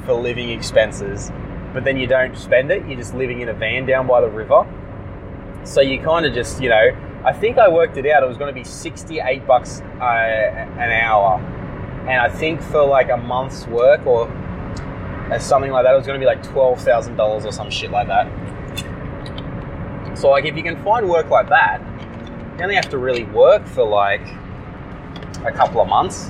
for 0.06 0.13
living 0.13 0.49
expenses, 0.49 1.32
but 1.73 1.84
then 1.84 1.97
you 1.97 2.08
don't 2.08 2.38
spend 2.38 2.71
it. 2.71 2.86
You're 2.88 2.97
just 2.97 3.13
living 3.13 3.41
in 3.41 3.49
a 3.49 3.54
van 3.54 3.86
down 3.86 4.08
by 4.08 4.21
the 4.21 4.30
river, 4.30 4.65
so 5.63 5.82
you 5.82 5.99
kind 6.01 6.25
of 6.25 6.34
just 6.34 6.62
you 6.62 6.69
know. 6.69 7.08
I 7.23 7.34
think 7.34 7.60
I 7.60 7.69
worked 7.69 7.97
it 7.97 8.08
out. 8.08 8.23
It 8.23 8.25
was 8.25 8.38
going 8.38 8.51
to 8.51 8.60
be 8.60 8.63
68 8.63 9.45
bucks 9.45 9.82
uh, 9.82 10.04
an 10.04 10.91
hour, 10.91 11.38
and 12.10 12.19
I 12.19 12.30
think 12.30 12.63
for 12.63 12.84
like 12.84 13.10
a 13.12 13.17
month's 13.17 13.67
work 13.67 14.04
or 14.08 14.25
something 15.39 15.71
like 15.71 15.86
that, 15.86 15.93
it 15.93 15.97
was 15.97 16.08
going 16.08 16.19
to 16.19 16.23
be 16.23 16.25
like 16.25 16.43
twelve 16.43 16.82
thousand 16.82 17.15
dollars 17.15 17.45
or 17.45 17.51
some 17.51 17.69
shit 17.69 17.91
like 17.91 18.08
that. 18.08 18.27
So 20.21 20.29
like 20.29 20.45
if 20.45 20.55
you 20.55 20.62
can 20.62 20.81
find 20.84 21.10
work 21.10 21.31
like 21.31 21.49
that, 21.49 21.81
you 22.57 22.63
only 22.63 22.75
have 22.75 22.89
to 22.89 22.99
really 22.99 23.23
work 23.23 23.65
for 23.65 23.84
like 23.84 24.21
a 25.43 25.51
couple 25.51 25.81
of 25.81 25.88
months, 25.88 26.29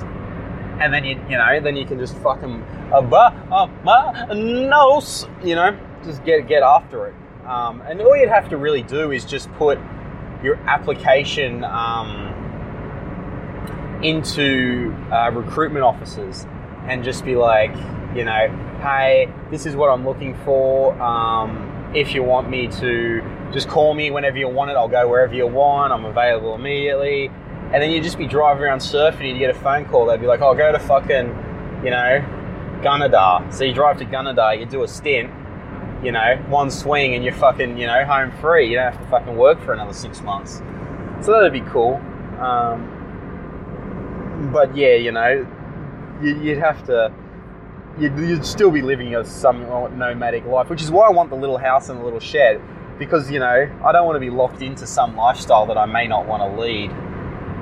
and 0.80 0.94
then 0.94 1.04
you 1.04 1.20
you 1.28 1.36
know 1.36 1.60
then 1.60 1.76
you 1.76 1.84
can 1.84 1.98
just 1.98 2.16
fucking 2.16 2.64
nose, 4.70 5.26
you 5.44 5.54
know, 5.54 5.78
just 6.04 6.24
get 6.24 6.48
get 6.48 6.62
after 6.62 7.08
it. 7.08 7.14
Um, 7.46 7.82
and 7.82 8.00
all 8.00 8.16
you'd 8.16 8.30
have 8.30 8.48
to 8.48 8.56
really 8.56 8.82
do 8.82 9.10
is 9.10 9.26
just 9.26 9.52
put 9.54 9.78
your 10.42 10.56
application 10.66 11.62
um, 11.64 12.32
into 14.02 14.96
uh, 15.12 15.30
recruitment 15.34 15.84
offices 15.84 16.46
and 16.86 17.04
just 17.04 17.26
be 17.26 17.36
like, 17.36 17.76
you 18.16 18.24
know, 18.24 18.48
hey, 18.80 19.28
this 19.50 19.66
is 19.66 19.76
what 19.76 19.90
I'm 19.90 20.06
looking 20.06 20.34
for. 20.46 20.98
Um, 21.00 21.90
if 21.94 22.14
you 22.14 22.22
want 22.22 22.48
me 22.48 22.68
to, 22.68 23.22
just 23.52 23.68
call 23.68 23.94
me 23.94 24.10
whenever 24.10 24.38
you 24.38 24.48
want 24.48 24.70
it. 24.70 24.76
I'll 24.76 24.88
go 24.88 25.06
wherever 25.08 25.34
you 25.34 25.46
want. 25.46 25.92
I'm 25.92 26.04
available 26.04 26.54
immediately. 26.54 27.30
And 27.72 27.82
then 27.82 27.90
you'd 27.90 28.04
just 28.04 28.18
be 28.18 28.26
driving 28.26 28.62
around 28.62 28.78
surfing 28.78 29.28
and 29.28 29.28
you 29.28 29.38
get 29.38 29.50
a 29.50 29.58
phone 29.58 29.84
call. 29.86 30.06
They'd 30.06 30.20
be 30.20 30.26
like, 30.26 30.40
oh, 30.40 30.54
go 30.54 30.72
to 30.72 30.78
fucking, 30.78 31.28
you 31.84 31.90
know, 31.90 32.24
Gunnedah. 32.82 33.52
So 33.52 33.64
you 33.64 33.72
drive 33.72 33.98
to 33.98 34.04
Gunnedah, 34.04 34.58
you 34.58 34.66
do 34.66 34.82
a 34.82 34.88
stint, 34.88 35.30
you 36.02 36.12
know, 36.12 36.36
one 36.48 36.70
swing 36.70 37.14
and 37.14 37.24
you're 37.24 37.34
fucking, 37.34 37.78
you 37.78 37.86
know, 37.86 38.04
home 38.04 38.32
free. 38.40 38.68
You 38.68 38.76
don't 38.76 38.92
have 38.92 39.00
to 39.02 39.08
fucking 39.08 39.36
work 39.36 39.60
for 39.62 39.72
another 39.72 39.92
six 39.92 40.20
months. 40.22 40.60
So 41.20 41.32
that'd 41.32 41.52
be 41.52 41.60
cool. 41.70 41.96
Um, 42.40 42.98
but 44.52 44.76
yeah, 44.76 44.94
you 44.94 45.12
know, 45.12 45.46
you'd 46.22 46.58
have 46.58 46.84
to 46.86 47.12
you'd, 47.98 48.18
you'd 48.18 48.44
still 48.44 48.70
be 48.70 48.82
living 48.82 49.14
a 49.14 49.24
somewhat 49.24 49.94
nomadic 49.94 50.44
life, 50.46 50.68
which 50.68 50.82
is 50.82 50.90
why 50.90 51.06
I 51.06 51.10
want 51.10 51.30
the 51.30 51.36
little 51.36 51.58
house 51.58 51.88
and 51.88 52.00
the 52.00 52.04
little 52.04 52.20
shed 52.20 52.60
because 53.04 53.30
you 53.30 53.38
know 53.38 53.68
I 53.84 53.92
don't 53.92 54.06
want 54.06 54.16
to 54.16 54.20
be 54.20 54.30
locked 54.30 54.62
into 54.62 54.86
some 54.86 55.16
lifestyle 55.16 55.66
that 55.66 55.76
I 55.76 55.86
may 55.86 56.06
not 56.06 56.26
want 56.26 56.42
to 56.42 56.60
lead. 56.60 56.90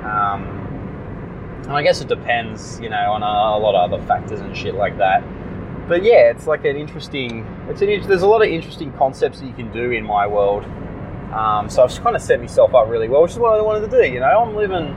Um, 0.05 0.61
and 1.63 1.73
I 1.73 1.83
guess 1.83 2.01
it 2.01 2.07
depends, 2.07 2.79
you 2.79 2.89
know, 2.89 3.11
on 3.11 3.21
a, 3.21 3.25
a, 3.25 3.59
lot 3.59 3.75
of 3.75 3.91
other 3.91 4.03
factors 4.05 4.39
and 4.39 4.55
shit 4.55 4.75
like 4.75 4.97
that. 4.97 5.23
But 5.87 6.03
yeah, 6.03 6.31
it's 6.31 6.47
like 6.47 6.65
an 6.65 6.75
interesting. 6.75 7.45
It's 7.69 7.81
an. 7.81 8.07
There's 8.07 8.21
a 8.21 8.27
lot 8.27 8.41
of 8.41 8.49
interesting 8.49 8.91
concepts 8.93 9.39
that 9.39 9.47
you 9.47 9.53
can 9.53 9.71
do 9.71 9.91
in 9.91 10.03
my 10.03 10.27
world. 10.27 10.63
Um, 11.33 11.69
so 11.69 11.83
I've 11.83 11.89
just 11.89 12.03
kind 12.03 12.15
of 12.15 12.21
set 12.21 12.39
myself 12.39 12.75
up 12.75 12.89
really 12.89 13.07
well, 13.07 13.21
which 13.23 13.31
is 13.31 13.39
what 13.39 13.57
I 13.57 13.61
wanted 13.61 13.89
to 13.89 14.01
do. 14.01 14.05
You 14.05 14.19
know, 14.19 14.41
I'm 14.41 14.55
living, 14.55 14.95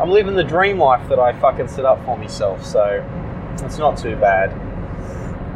I'm 0.00 0.10
living 0.10 0.34
the 0.34 0.44
dream 0.44 0.78
life 0.78 1.08
that 1.08 1.18
I 1.18 1.32
fucking 1.38 1.68
set 1.68 1.84
up 1.84 2.04
for 2.04 2.18
myself. 2.18 2.64
So 2.64 3.04
it's 3.62 3.78
not 3.78 3.96
too 3.96 4.16
bad. 4.16 4.50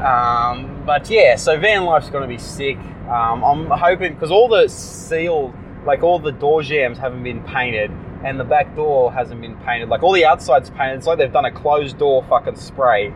Um, 0.01 0.83
but 0.87 1.11
yeah, 1.11 1.37
so 1.37 1.59
van 1.59 1.85
life's 1.85 2.11
going 2.11 2.23
to 2.23 2.29
be 2.29 2.39
sick. 2.39 2.79
Um, 3.11 3.43
I'm 3.43 3.67
hoping 3.67 4.15
because 4.15 4.31
all 4.31 4.49
the 4.49 4.69
seal, 4.69 5.53
like 5.85 6.03
all 6.03 6.19
the 6.19 6.33
door 6.33 6.63
jams, 6.63 6.97
haven't 6.99 7.25
been 7.25 7.43
painted, 7.43 7.91
and 8.25 8.39
the 8.39 8.45
back 8.45 8.77
door 8.77 9.13
hasn't 9.13 9.41
been 9.41 9.57
painted. 9.59 9.89
Like 9.89 10.03
all 10.03 10.13
the 10.13 10.25
outside's 10.25 10.71
painted. 10.71 10.99
It's 10.99 11.07
like 11.07 11.19
they've 11.19 11.33
done 11.33 11.45
a 11.45 11.51
closed 11.51 11.99
door 11.99 12.25
fucking 12.29 12.57
spray, 12.57 13.13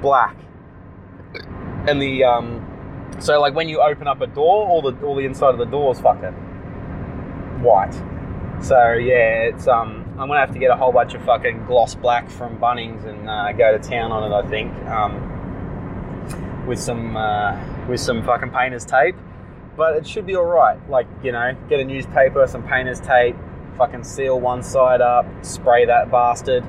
black, 0.00 0.36
and 1.88 2.00
the 2.00 2.22
um, 2.22 3.16
so 3.18 3.40
like 3.40 3.54
when 3.54 3.68
you 3.68 3.80
open 3.80 4.06
up 4.06 4.20
a 4.20 4.28
door, 4.28 4.68
all 4.68 4.82
the 4.82 4.96
all 5.04 5.16
the 5.16 5.24
inside 5.24 5.50
of 5.50 5.58
the 5.58 5.64
door 5.64 5.92
is 5.92 6.00
fucking 6.00 6.32
white. 7.62 7.94
So 8.62 8.92
yeah, 8.92 9.48
it's 9.48 9.66
um, 9.66 10.04
I'm 10.12 10.28
gonna 10.28 10.38
have 10.38 10.52
to 10.52 10.60
get 10.60 10.70
a 10.70 10.76
whole 10.76 10.92
bunch 10.92 11.14
of 11.14 11.24
fucking 11.24 11.66
gloss 11.66 11.96
black 11.96 12.30
from 12.30 12.58
Bunnings 12.58 13.04
and 13.04 13.28
uh, 13.28 13.50
go 13.52 13.76
to 13.76 13.88
town 13.88 14.12
on 14.12 14.30
it. 14.30 14.34
I 14.34 14.48
think. 14.48 14.72
Um, 14.86 15.32
with 16.66 16.78
some 16.78 17.16
uh, 17.16 17.52
with 17.88 18.00
some 18.00 18.22
fucking 18.24 18.50
painter's 18.50 18.84
tape, 18.84 19.16
but 19.76 19.96
it 19.96 20.06
should 20.06 20.26
be 20.26 20.36
all 20.36 20.44
right. 20.44 20.78
Like 20.88 21.06
you 21.22 21.32
know, 21.32 21.56
get 21.68 21.80
a 21.80 21.84
newspaper, 21.84 22.46
some 22.46 22.62
painter's 22.62 23.00
tape, 23.00 23.36
fucking 23.76 24.04
seal 24.04 24.40
one 24.40 24.62
side 24.62 25.00
up, 25.00 25.26
spray 25.42 25.86
that 25.86 26.10
bastard. 26.10 26.64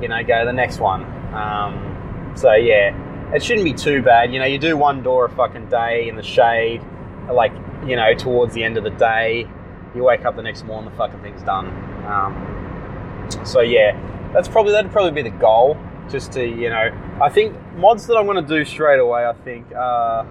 You 0.00 0.08
know, 0.08 0.22
go 0.24 0.40
to 0.40 0.46
the 0.46 0.52
next 0.52 0.78
one. 0.78 1.04
Um, 1.34 2.32
so 2.36 2.52
yeah, 2.52 3.32
it 3.32 3.42
shouldn't 3.42 3.64
be 3.64 3.72
too 3.74 4.02
bad. 4.02 4.32
You 4.32 4.38
know, 4.38 4.46
you 4.46 4.58
do 4.58 4.76
one 4.76 5.02
door 5.02 5.26
a 5.26 5.30
fucking 5.30 5.68
day 5.68 6.08
in 6.08 6.16
the 6.16 6.22
shade, 6.22 6.82
like 7.30 7.52
you 7.86 7.96
know, 7.96 8.14
towards 8.14 8.54
the 8.54 8.64
end 8.64 8.76
of 8.76 8.84
the 8.84 8.90
day. 8.90 9.48
You 9.94 10.02
wake 10.02 10.24
up 10.24 10.34
the 10.34 10.42
next 10.42 10.64
morning, 10.64 10.90
the 10.90 10.96
fucking 10.96 11.20
thing's 11.20 11.42
done. 11.42 11.68
Um, 12.04 13.28
so 13.44 13.60
yeah, 13.60 13.96
that's 14.32 14.48
probably 14.48 14.72
that'd 14.72 14.90
probably 14.90 15.22
be 15.22 15.28
the 15.28 15.36
goal 15.36 15.78
just 16.10 16.32
to 16.32 16.44
you 16.44 16.68
know 16.68 16.90
i 17.22 17.28
think 17.28 17.56
mods 17.76 18.06
that 18.06 18.16
i'm 18.16 18.26
going 18.26 18.42
to 18.44 18.56
do 18.56 18.64
straight 18.64 18.98
away 18.98 19.26
i 19.26 19.32
think 19.32 19.64
uh, 19.72 20.24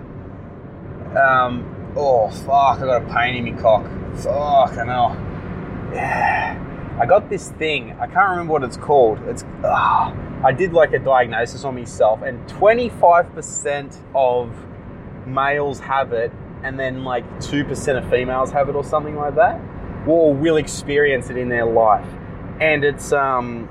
um, 1.18 1.94
oh 1.96 2.30
fuck 2.30 2.80
i 2.80 2.86
got 2.86 3.04
a 3.04 3.14
pain 3.14 3.36
in 3.36 3.56
my 3.56 3.62
cock. 3.62 3.86
Fuck 4.18 4.78
i 4.78 4.84
know. 4.84 5.92
Yeah. 5.94 6.60
I 7.00 7.06
got 7.06 7.30
this 7.30 7.50
thing 7.52 7.92
i 8.00 8.06
can't 8.06 8.30
remember 8.32 8.54
what 8.54 8.64
it's 8.64 8.78
called. 8.78 9.20
It's 9.28 9.44
uh, 9.64 10.16
i 10.44 10.52
did 10.52 10.74
like 10.74 10.94
a 10.94 11.00
diagnosis 11.00 11.64
on 11.64 11.76
myself 11.76 12.22
and 12.22 12.40
25% 12.50 13.98
of 14.14 14.54
males 15.26 15.80
have 15.80 16.14
it 16.14 16.32
and 16.64 16.80
then 16.80 17.04
like 17.04 17.26
2% 17.40 17.98
of 17.98 18.10
females 18.10 18.52
have 18.52 18.70
it 18.70 18.76
or 18.76 18.84
something 18.84 19.16
like 19.16 19.36
that. 19.36 19.60
Or 20.08 20.34
will 20.34 20.58
experience 20.58 21.30
it 21.30 21.38
in 21.38 21.50
their 21.50 21.66
life. 21.66 22.08
And 22.60 22.84
it's 22.84 23.12
um 23.14 23.70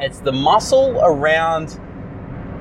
it's 0.00 0.18
the 0.20 0.32
muscle 0.32 0.98
around 1.02 1.78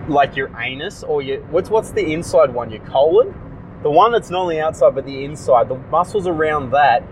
like 0.07 0.35
your 0.35 0.51
anus 0.59 1.03
or 1.03 1.21
your 1.21 1.41
what's 1.45 1.69
what's 1.69 1.91
the 1.91 2.13
inside 2.13 2.53
one? 2.53 2.69
Your 2.69 2.85
colon, 2.85 3.33
the 3.83 3.91
one 3.91 4.11
that's 4.11 4.29
not 4.29 4.43
on 4.43 4.49
the 4.49 4.59
outside 4.59 4.95
but 4.95 5.05
the 5.05 5.23
inside. 5.23 5.69
The 5.69 5.75
muscles 5.75 6.25
around 6.25 6.71
that 6.71 7.03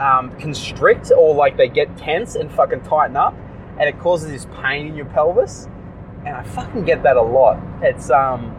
um, 0.00 0.36
constrict 0.38 1.10
or 1.16 1.34
like 1.34 1.56
they 1.56 1.68
get 1.68 1.96
tense 1.96 2.34
and 2.36 2.50
fucking 2.50 2.82
tighten 2.82 3.16
up, 3.16 3.34
and 3.78 3.88
it 3.88 3.98
causes 3.98 4.30
this 4.30 4.46
pain 4.62 4.86
in 4.86 4.96
your 4.96 5.06
pelvis. 5.06 5.68
And 6.24 6.34
I 6.34 6.42
fucking 6.42 6.84
get 6.84 7.02
that 7.02 7.16
a 7.16 7.22
lot. 7.22 7.58
It's 7.82 8.10
um 8.10 8.54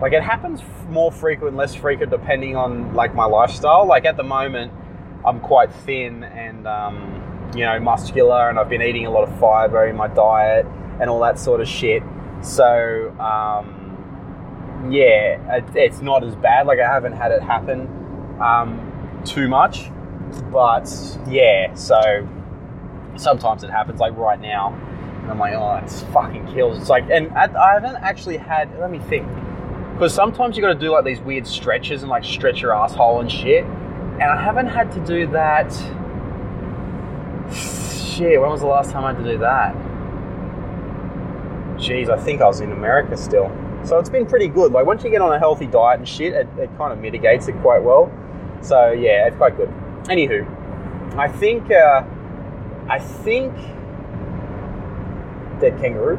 like 0.00 0.12
it 0.12 0.22
happens 0.22 0.60
more 0.88 1.12
frequent, 1.12 1.56
less 1.56 1.74
frequent 1.74 2.10
depending 2.10 2.56
on 2.56 2.94
like 2.94 3.14
my 3.14 3.24
lifestyle. 3.24 3.86
Like 3.86 4.04
at 4.04 4.16
the 4.16 4.24
moment, 4.24 4.72
I'm 5.24 5.40
quite 5.40 5.72
thin 5.72 6.24
and 6.24 6.66
um, 6.66 7.50
you 7.54 7.64
know, 7.64 7.78
muscular 7.80 8.48
and 8.48 8.58
I've 8.58 8.68
been 8.68 8.82
eating 8.82 9.06
a 9.06 9.10
lot 9.10 9.28
of 9.28 9.38
fiber 9.38 9.86
in 9.86 9.96
my 9.96 10.08
diet 10.08 10.66
and 11.00 11.08
all 11.08 11.20
that 11.20 11.38
sort 11.38 11.60
of 11.60 11.68
shit. 11.68 12.02
So, 12.42 13.10
um, 13.18 13.83
yeah, 14.90 15.60
it's 15.74 16.00
not 16.00 16.24
as 16.24 16.34
bad. 16.36 16.66
Like, 16.66 16.78
I 16.78 16.86
haven't 16.86 17.12
had 17.12 17.32
it 17.32 17.42
happen 17.42 17.88
um, 18.40 19.22
too 19.24 19.48
much. 19.48 19.90
But, 20.50 20.90
yeah, 21.28 21.74
so 21.74 22.28
sometimes 23.16 23.62
it 23.64 23.70
happens, 23.70 24.00
like 24.00 24.16
right 24.16 24.40
now. 24.40 24.72
And 25.22 25.30
I'm 25.30 25.38
like, 25.38 25.54
oh, 25.54 25.80
it's 25.82 26.02
fucking 26.04 26.52
kills. 26.52 26.78
It's 26.78 26.90
like, 26.90 27.04
and 27.10 27.30
I 27.32 27.74
haven't 27.74 27.96
actually 27.96 28.36
had, 28.36 28.76
let 28.78 28.90
me 28.90 28.98
think. 28.98 29.26
Because 29.92 30.12
sometimes 30.12 30.56
you 30.56 30.62
got 30.62 30.72
to 30.72 30.78
do 30.78 30.90
like 30.90 31.04
these 31.04 31.20
weird 31.20 31.46
stretches 31.46 32.02
and 32.02 32.10
like 32.10 32.24
stretch 32.24 32.60
your 32.60 32.74
asshole 32.74 33.20
and 33.20 33.30
shit. 33.30 33.64
And 33.64 34.24
I 34.24 34.42
haven't 34.42 34.66
had 34.66 34.90
to 34.92 35.00
do 35.06 35.26
that 35.28 35.72
Shit, 37.52 38.40
when 38.40 38.50
was 38.50 38.60
the 38.60 38.66
last 38.66 38.90
time 38.90 39.04
I 39.04 39.12
had 39.12 39.24
to 39.24 39.32
do 39.32 39.38
that? 39.38 39.74
Jeez, 41.76 42.08
I 42.08 42.16
think 42.16 42.40
I 42.40 42.46
was 42.46 42.60
in 42.60 42.72
America 42.72 43.16
still. 43.16 43.46
So 43.84 43.98
it's 43.98 44.08
been 44.08 44.26
pretty 44.26 44.48
good. 44.48 44.72
Like 44.72 44.86
once 44.86 45.04
you 45.04 45.10
get 45.10 45.20
on 45.20 45.32
a 45.32 45.38
healthy 45.38 45.66
diet 45.66 45.98
and 45.98 46.08
shit, 46.08 46.32
it, 46.32 46.48
it 46.58 46.70
kind 46.78 46.92
of 46.92 46.98
mitigates 46.98 47.48
it 47.48 47.52
quite 47.60 47.82
well. 47.82 48.10
So 48.62 48.92
yeah, 48.92 49.26
it's 49.26 49.36
quite 49.36 49.56
good. 49.56 49.68
Anywho, 50.04 50.46
I 51.16 51.28
think 51.28 51.70
uh, 51.70 52.02
I 52.88 52.98
think 52.98 53.54
dead 55.60 55.78
kangaroo. 55.80 56.18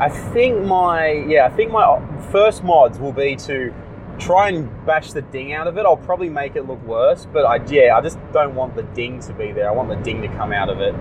I 0.00 0.08
think 0.08 0.64
my 0.64 1.12
yeah, 1.12 1.46
I 1.46 1.50
think 1.50 1.70
my 1.70 2.02
first 2.30 2.64
mods 2.64 2.98
will 2.98 3.12
be 3.12 3.36
to 3.36 3.72
try 4.18 4.48
and 4.48 4.68
bash 4.84 5.12
the 5.12 5.22
ding 5.22 5.52
out 5.52 5.66
of 5.66 5.78
it. 5.78 5.86
I'll 5.86 5.96
probably 5.96 6.28
make 6.28 6.56
it 6.56 6.66
look 6.66 6.82
worse, 6.84 7.26
but 7.32 7.44
I 7.44 7.64
yeah, 7.66 7.96
I 7.96 8.00
just 8.00 8.18
don't 8.32 8.54
want 8.54 8.74
the 8.74 8.82
ding 8.82 9.20
to 9.20 9.32
be 9.32 9.52
there. 9.52 9.68
I 9.68 9.72
want 9.72 9.88
the 9.88 9.96
ding 9.96 10.22
to 10.22 10.28
come 10.28 10.52
out 10.52 10.68
of 10.68 10.80
it. 10.80 10.94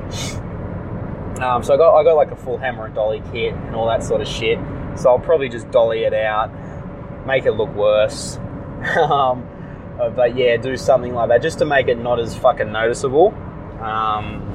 Um, 1.41 1.63
so 1.63 1.73
I 1.73 1.77
got 1.77 1.95
I 1.95 2.03
got 2.03 2.13
like 2.13 2.31
a 2.31 2.35
full 2.35 2.57
hammer 2.57 2.85
and 2.85 2.95
dolly 2.95 3.21
kit 3.31 3.53
and 3.53 3.75
all 3.75 3.87
that 3.87 4.03
sort 4.03 4.21
of 4.21 4.27
shit. 4.27 4.59
So 4.95 5.09
I'll 5.09 5.19
probably 5.19 5.49
just 5.49 5.69
dolly 5.71 6.03
it 6.03 6.13
out, 6.13 6.51
make 7.25 7.45
it 7.45 7.51
look 7.51 7.73
worse, 7.75 8.37
um, 8.97 9.47
uh, 9.99 10.09
but 10.09 10.37
yeah, 10.37 10.57
do 10.57 10.75
something 10.75 11.13
like 11.13 11.29
that 11.29 11.41
just 11.41 11.59
to 11.59 11.65
make 11.65 11.87
it 11.87 11.97
not 11.97 12.19
as 12.19 12.35
fucking 12.35 12.71
noticeable. 12.71 13.33
Um, 13.81 14.51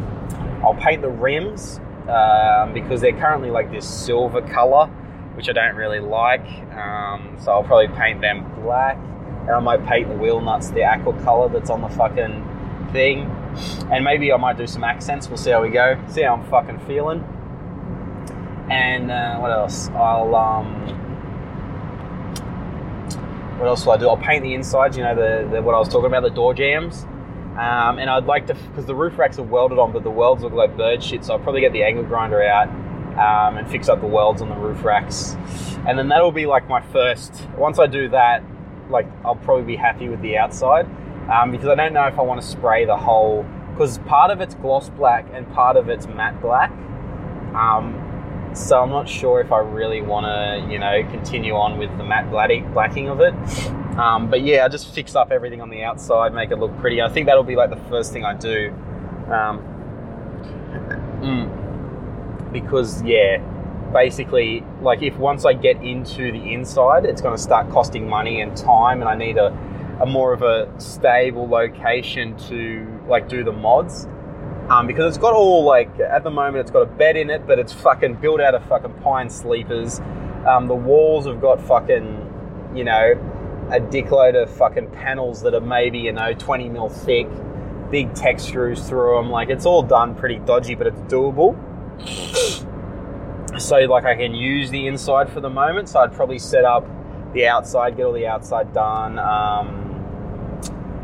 I'll 0.62 0.74
paint 0.74 1.02
the 1.02 1.10
rims 1.10 1.80
um, 2.08 2.72
because 2.74 3.00
they're 3.00 3.18
currently 3.18 3.50
like 3.50 3.70
this 3.70 3.88
silver 3.88 4.42
color, 4.42 4.86
which 5.34 5.48
I 5.48 5.52
don't 5.52 5.76
really 5.76 6.00
like. 6.00 6.46
Um, 6.74 7.36
so 7.40 7.52
I'll 7.52 7.64
probably 7.64 7.88
paint 7.96 8.20
them 8.20 8.50
black, 8.62 8.96
and 8.96 9.50
I 9.50 9.60
might 9.60 9.86
paint 9.86 10.08
the 10.08 10.16
wheel 10.16 10.40
nuts 10.40 10.70
the 10.70 10.84
aqua 10.84 11.18
color 11.22 11.48
that's 11.48 11.70
on 11.70 11.80
the 11.80 11.88
fucking 11.88 12.88
thing. 12.92 13.30
And 13.90 14.04
maybe 14.04 14.32
I 14.32 14.36
might 14.36 14.58
do 14.58 14.66
some 14.66 14.84
accents. 14.84 15.28
We'll 15.28 15.38
see 15.38 15.50
how 15.50 15.62
we 15.62 15.70
go. 15.70 16.02
See 16.08 16.22
how 16.22 16.34
I'm 16.34 16.44
fucking 16.50 16.80
feeling. 16.80 17.24
And 18.70 19.10
uh, 19.10 19.38
what 19.38 19.50
else? 19.50 19.88
I'll 19.90 20.34
um, 20.34 20.74
what 23.58 23.66
else 23.66 23.84
will 23.84 23.92
I 23.92 23.96
do? 23.98 24.08
I'll 24.08 24.16
paint 24.16 24.42
the 24.42 24.54
insides. 24.54 24.96
You 24.96 25.02
know 25.02 25.14
the, 25.14 25.48
the 25.50 25.62
what 25.62 25.74
I 25.74 25.78
was 25.78 25.88
talking 25.88 26.06
about, 26.06 26.22
the 26.22 26.30
door 26.30 26.54
jambs. 26.54 27.04
Um, 27.50 27.98
and 27.98 28.08
I'd 28.08 28.24
like 28.24 28.46
to, 28.46 28.54
because 28.54 28.86
the 28.86 28.94
roof 28.94 29.18
racks 29.18 29.38
are 29.38 29.42
welded 29.42 29.78
on, 29.78 29.92
but 29.92 30.02
the 30.02 30.10
welds 30.10 30.42
look 30.42 30.52
like 30.52 30.76
bird 30.76 31.02
shit. 31.02 31.24
So 31.24 31.34
I'll 31.34 31.40
probably 31.40 31.60
get 31.60 31.72
the 31.72 31.82
angle 31.82 32.04
grinder 32.04 32.42
out 32.42 32.68
um, 33.18 33.58
and 33.58 33.68
fix 33.68 33.88
up 33.88 34.00
the 34.00 34.06
welds 34.06 34.40
on 34.40 34.48
the 34.48 34.54
roof 34.54 34.82
racks. 34.84 35.36
And 35.86 35.98
then 35.98 36.08
that'll 36.08 36.32
be 36.32 36.46
like 36.46 36.68
my 36.68 36.80
first. 36.80 37.48
Once 37.58 37.78
I 37.78 37.86
do 37.86 38.08
that, 38.10 38.42
like 38.88 39.06
I'll 39.24 39.36
probably 39.36 39.64
be 39.64 39.76
happy 39.76 40.08
with 40.08 40.22
the 40.22 40.38
outside 40.38 40.86
um, 41.30 41.50
because 41.50 41.66
I 41.68 41.74
don't 41.74 41.92
know 41.92 42.06
if 42.06 42.18
I 42.18 42.22
want 42.22 42.40
to 42.40 42.46
spray 42.46 42.84
the 42.84 42.96
whole. 42.96 43.44
Because 43.72 43.98
part 43.98 44.30
of 44.30 44.40
it's 44.40 44.54
gloss 44.54 44.88
black 44.88 45.26
and 45.34 45.50
part 45.52 45.76
of 45.76 45.88
it's 45.88 46.06
matte 46.06 46.40
black. 46.40 46.70
Um, 47.54 48.09
so 48.54 48.82
I'm 48.82 48.90
not 48.90 49.08
sure 49.08 49.40
if 49.40 49.52
I 49.52 49.58
really 49.58 50.02
want 50.02 50.26
to, 50.26 50.72
you 50.72 50.78
know, 50.78 51.02
continue 51.10 51.54
on 51.54 51.78
with 51.78 51.96
the 51.98 52.04
matte 52.04 52.30
blacking 52.30 53.08
of 53.08 53.20
it. 53.20 53.34
Um, 53.98 54.30
but 54.30 54.42
yeah, 54.42 54.64
I 54.64 54.68
just 54.68 54.94
fix 54.94 55.14
up 55.14 55.30
everything 55.30 55.60
on 55.60 55.70
the 55.70 55.82
outside, 55.82 56.32
make 56.32 56.50
it 56.50 56.58
look 56.58 56.76
pretty. 56.78 57.02
I 57.02 57.08
think 57.08 57.26
that'll 57.26 57.42
be 57.42 57.56
like 57.56 57.70
the 57.70 57.88
first 57.88 58.12
thing 58.12 58.24
I 58.24 58.34
do. 58.34 58.70
Um, 59.30 59.60
mm, 61.20 62.52
because 62.52 63.02
yeah, 63.02 63.38
basically, 63.92 64.64
like 64.80 65.02
if 65.02 65.16
once 65.16 65.44
I 65.44 65.52
get 65.52 65.82
into 65.82 66.32
the 66.32 66.52
inside, 66.52 67.04
it's 67.04 67.20
going 67.20 67.36
to 67.36 67.42
start 67.42 67.70
costing 67.70 68.08
money 68.08 68.40
and 68.40 68.56
time, 68.56 69.00
and 69.00 69.08
I 69.08 69.14
need 69.14 69.36
a, 69.36 69.48
a 70.00 70.06
more 70.06 70.32
of 70.32 70.42
a 70.42 70.68
stable 70.80 71.48
location 71.48 72.36
to 72.48 73.00
like 73.06 73.28
do 73.28 73.44
the 73.44 73.52
mods 73.52 74.06
um, 74.70 74.86
because 74.86 75.08
it's 75.08 75.20
got 75.20 75.34
all 75.34 75.64
like 75.64 75.90
at 75.98 76.22
the 76.22 76.30
moment 76.30 76.58
it's 76.58 76.70
got 76.70 76.82
a 76.82 76.86
bed 76.86 77.16
in 77.16 77.28
it, 77.28 77.44
but 77.46 77.58
it's 77.58 77.72
fucking 77.72 78.14
built 78.14 78.40
out 78.40 78.54
of 78.54 78.64
fucking 78.66 78.94
pine 79.02 79.28
sleepers. 79.28 80.00
Um, 80.46 80.68
the 80.68 80.74
walls 80.74 81.26
have 81.26 81.40
got 81.40 81.60
fucking, 81.60 82.72
you 82.74 82.84
know, 82.84 83.14
a 83.72 83.80
dickload 83.80 84.36
of 84.36 84.48
fucking 84.48 84.90
panels 84.90 85.42
that 85.42 85.54
are 85.54 85.60
maybe 85.60 85.98
you 85.98 86.12
know 86.12 86.32
20 86.34 86.68
mil 86.68 86.88
thick, 86.88 87.26
big 87.90 88.14
Tek 88.14 88.38
screws 88.38 88.88
through 88.88 89.16
them. 89.16 89.28
Like 89.28 89.50
it's 89.50 89.66
all 89.66 89.82
done 89.82 90.14
pretty 90.14 90.38
dodgy, 90.38 90.76
but 90.76 90.86
it's 90.86 91.00
doable. 91.12 91.58
So 93.60 93.76
like 93.76 94.04
I 94.04 94.14
can 94.14 94.34
use 94.34 94.70
the 94.70 94.86
inside 94.86 95.32
for 95.32 95.40
the 95.40 95.50
moment. 95.50 95.88
So 95.88 95.98
I'd 95.98 96.12
probably 96.12 96.38
set 96.38 96.64
up 96.64 96.86
the 97.32 97.48
outside, 97.48 97.96
get 97.96 98.06
all 98.06 98.12
the 98.12 98.28
outside 98.28 98.72
done. 98.72 99.18
Um, 99.18 99.89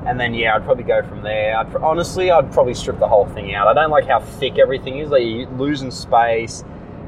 and 0.06 0.20
then 0.20 0.34
yeah, 0.34 0.54
I'd 0.54 0.64
probably 0.64 0.84
go 0.84 1.02
from 1.02 1.22
there. 1.22 1.58
I'd, 1.58 1.74
honestly, 1.76 2.30
I'd 2.30 2.52
probably 2.52 2.74
strip 2.74 2.98
the 2.98 3.08
whole 3.08 3.26
thing 3.26 3.54
out. 3.54 3.66
I 3.66 3.74
don't 3.74 3.90
like 3.90 4.06
how 4.06 4.20
thick 4.20 4.56
everything 4.58 4.98
is. 4.98 5.10
Like 5.10 5.24
you're 5.24 5.50
losing 5.50 5.90
space. 5.90 6.62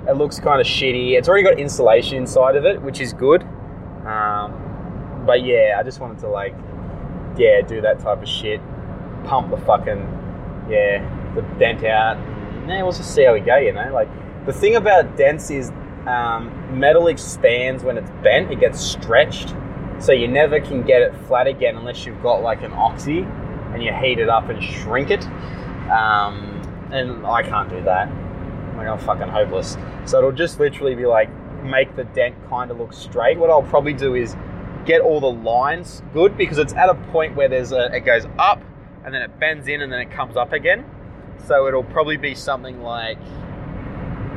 It 0.09 0.13
looks 0.13 0.41
kind 0.41 0.61
of 0.61 0.67
shitty. 0.67 1.13
It's 1.13 1.29
already 1.29 1.45
got 1.45 1.61
insulation 1.61 2.17
inside 2.17 2.57
of 2.57 2.65
it, 2.65 2.83
which 2.83 3.01
is 3.01 3.13
good. 3.13 3.43
Um, 4.05 5.23
but 5.25 5.45
yeah, 5.45 5.77
I 5.79 5.83
just 5.85 6.01
wanted 6.01 6.19
to 6.21 6.29
like, 6.29 6.57
yeah, 7.37 7.61
do 7.61 7.81
that 7.83 8.01
type 8.01 8.21
of 8.21 8.29
shit. 8.29 8.61
Pump 9.25 9.51
the 9.51 9.59
fucking, 9.59 10.67
yeah, 10.69 11.33
the 11.35 11.43
dent 11.59 11.85
out. 11.85 12.17
And, 12.17 12.69
yeah, 12.69 12.83
we'll 12.83 12.93
just 12.93 13.15
see 13.15 13.25
how 13.25 13.35
we 13.35 13.41
go. 13.41 13.57
You 13.59 13.73
know, 13.73 13.93
like 13.93 14.09
the 14.45 14.53
thing 14.53 14.75
about 14.75 15.17
dents 15.17 15.51
is 15.51 15.71
um, 16.07 16.51
metal 16.81 17.07
expands 17.07 17.85
when 17.85 17.97
it's 17.97 18.11
bent. 18.25 18.51
It 18.51 18.59
gets 18.59 18.81
stretched 18.81 19.55
so 20.01 20.13
you 20.13 20.29
never 20.29 20.61
can 20.61 20.83
get 20.83 21.03
it 21.03 21.15
flat 21.27 21.47
again 21.47 21.77
unless 21.77 22.07
you've 22.07 22.23
got 22.23 22.43
like 22.43 22.63
an 22.63 22.73
oxy 22.73 23.21
and 23.73 23.83
you 23.83 23.93
heat 23.93 24.19
it 24.19 24.29
up 24.29 24.49
and 24.49 24.63
shrink 24.63 25.11
it. 25.11 25.25
Um, 25.91 26.63
and 26.93 27.27
I 27.27 27.43
can't 27.43 27.69
do 27.69 27.83
that. 27.83 28.09
Like 28.77 28.89
I'm 28.89 28.99
fucking 28.99 29.29
hopeless. 29.29 29.77
So 30.05 30.19
it'll 30.19 30.33
just 30.33 30.61
literally 30.61 30.95
be 30.95 31.07
like 31.07 31.29
make 31.63 31.97
the 31.97 32.05
dent 32.05 32.37
kind 32.49 32.71
of 32.71 32.79
look 32.79 32.93
straight. 32.93 33.39
What 33.39 33.51
I'll 33.51 33.63
probably 33.63 33.93
do 33.93 34.15
is 34.15 34.37
get 34.87 35.01
all 35.01 35.21
the 35.21 35.31
lines 35.31 36.03
good 36.15 36.37
because 36.37 36.59
it's 36.59 36.73
at 36.75 36.89
a 36.89 36.95
point 37.11 37.37
where 37.37 37.49
there's 37.49 37.73
a 37.73 37.95
it 37.95 38.01
goes 38.01 38.27
up 38.39 38.63
and 39.05 39.13
then 39.13 39.23
it 39.23 39.39
bends 39.39 39.69
in 39.69 39.83
and 39.83 39.93
then 39.93 40.01
it 40.01 40.11
comes 40.11 40.37
up 40.37 40.53
again. 40.53 40.85
So 41.47 41.67
it'll 41.67 41.85
probably 41.85 42.17
be 42.17 42.35
something 42.35 42.83
like 42.83 43.19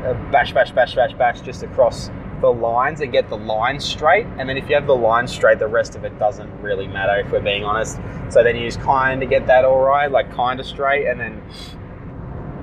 a 0.04 0.30
bash, 0.32 0.54
bash, 0.54 0.71
bash, 0.71 0.95
bash, 0.95 1.13
bash 1.13 1.41
just 1.41 1.63
across 1.63 2.10
the 2.42 2.52
lines 2.52 3.02
and 3.02 3.12
get 3.12 3.30
the 3.30 3.38
lines 3.38 3.86
straight. 3.86 4.26
And 4.38 4.50
then 4.50 4.58
if 4.58 4.68
you 4.68 4.76
have 4.76 4.88
the 4.88 4.96
lines 4.96 5.32
straight, 5.32 5.60
the 5.60 5.68
rest 5.68 5.96
of 5.96 6.04
it 6.04 6.18
doesn't 6.20 6.52
really 6.62 6.88
matter 6.88 7.20
if 7.20 7.32
we're 7.32 7.42
being 7.42 7.64
honest. 7.64 8.00
So 8.30 8.44
then 8.44 8.56
you 8.56 8.68
just 8.68 8.82
kind 8.82 9.22
of 9.24 9.30
get 9.30 9.48
that 9.48 9.64
all 9.64 9.82
right, 9.82 10.12
like 10.12 10.34
kind 10.34 10.60
of 10.60 10.66
straight, 10.66 11.08
and 11.08 11.20
then 11.20 11.42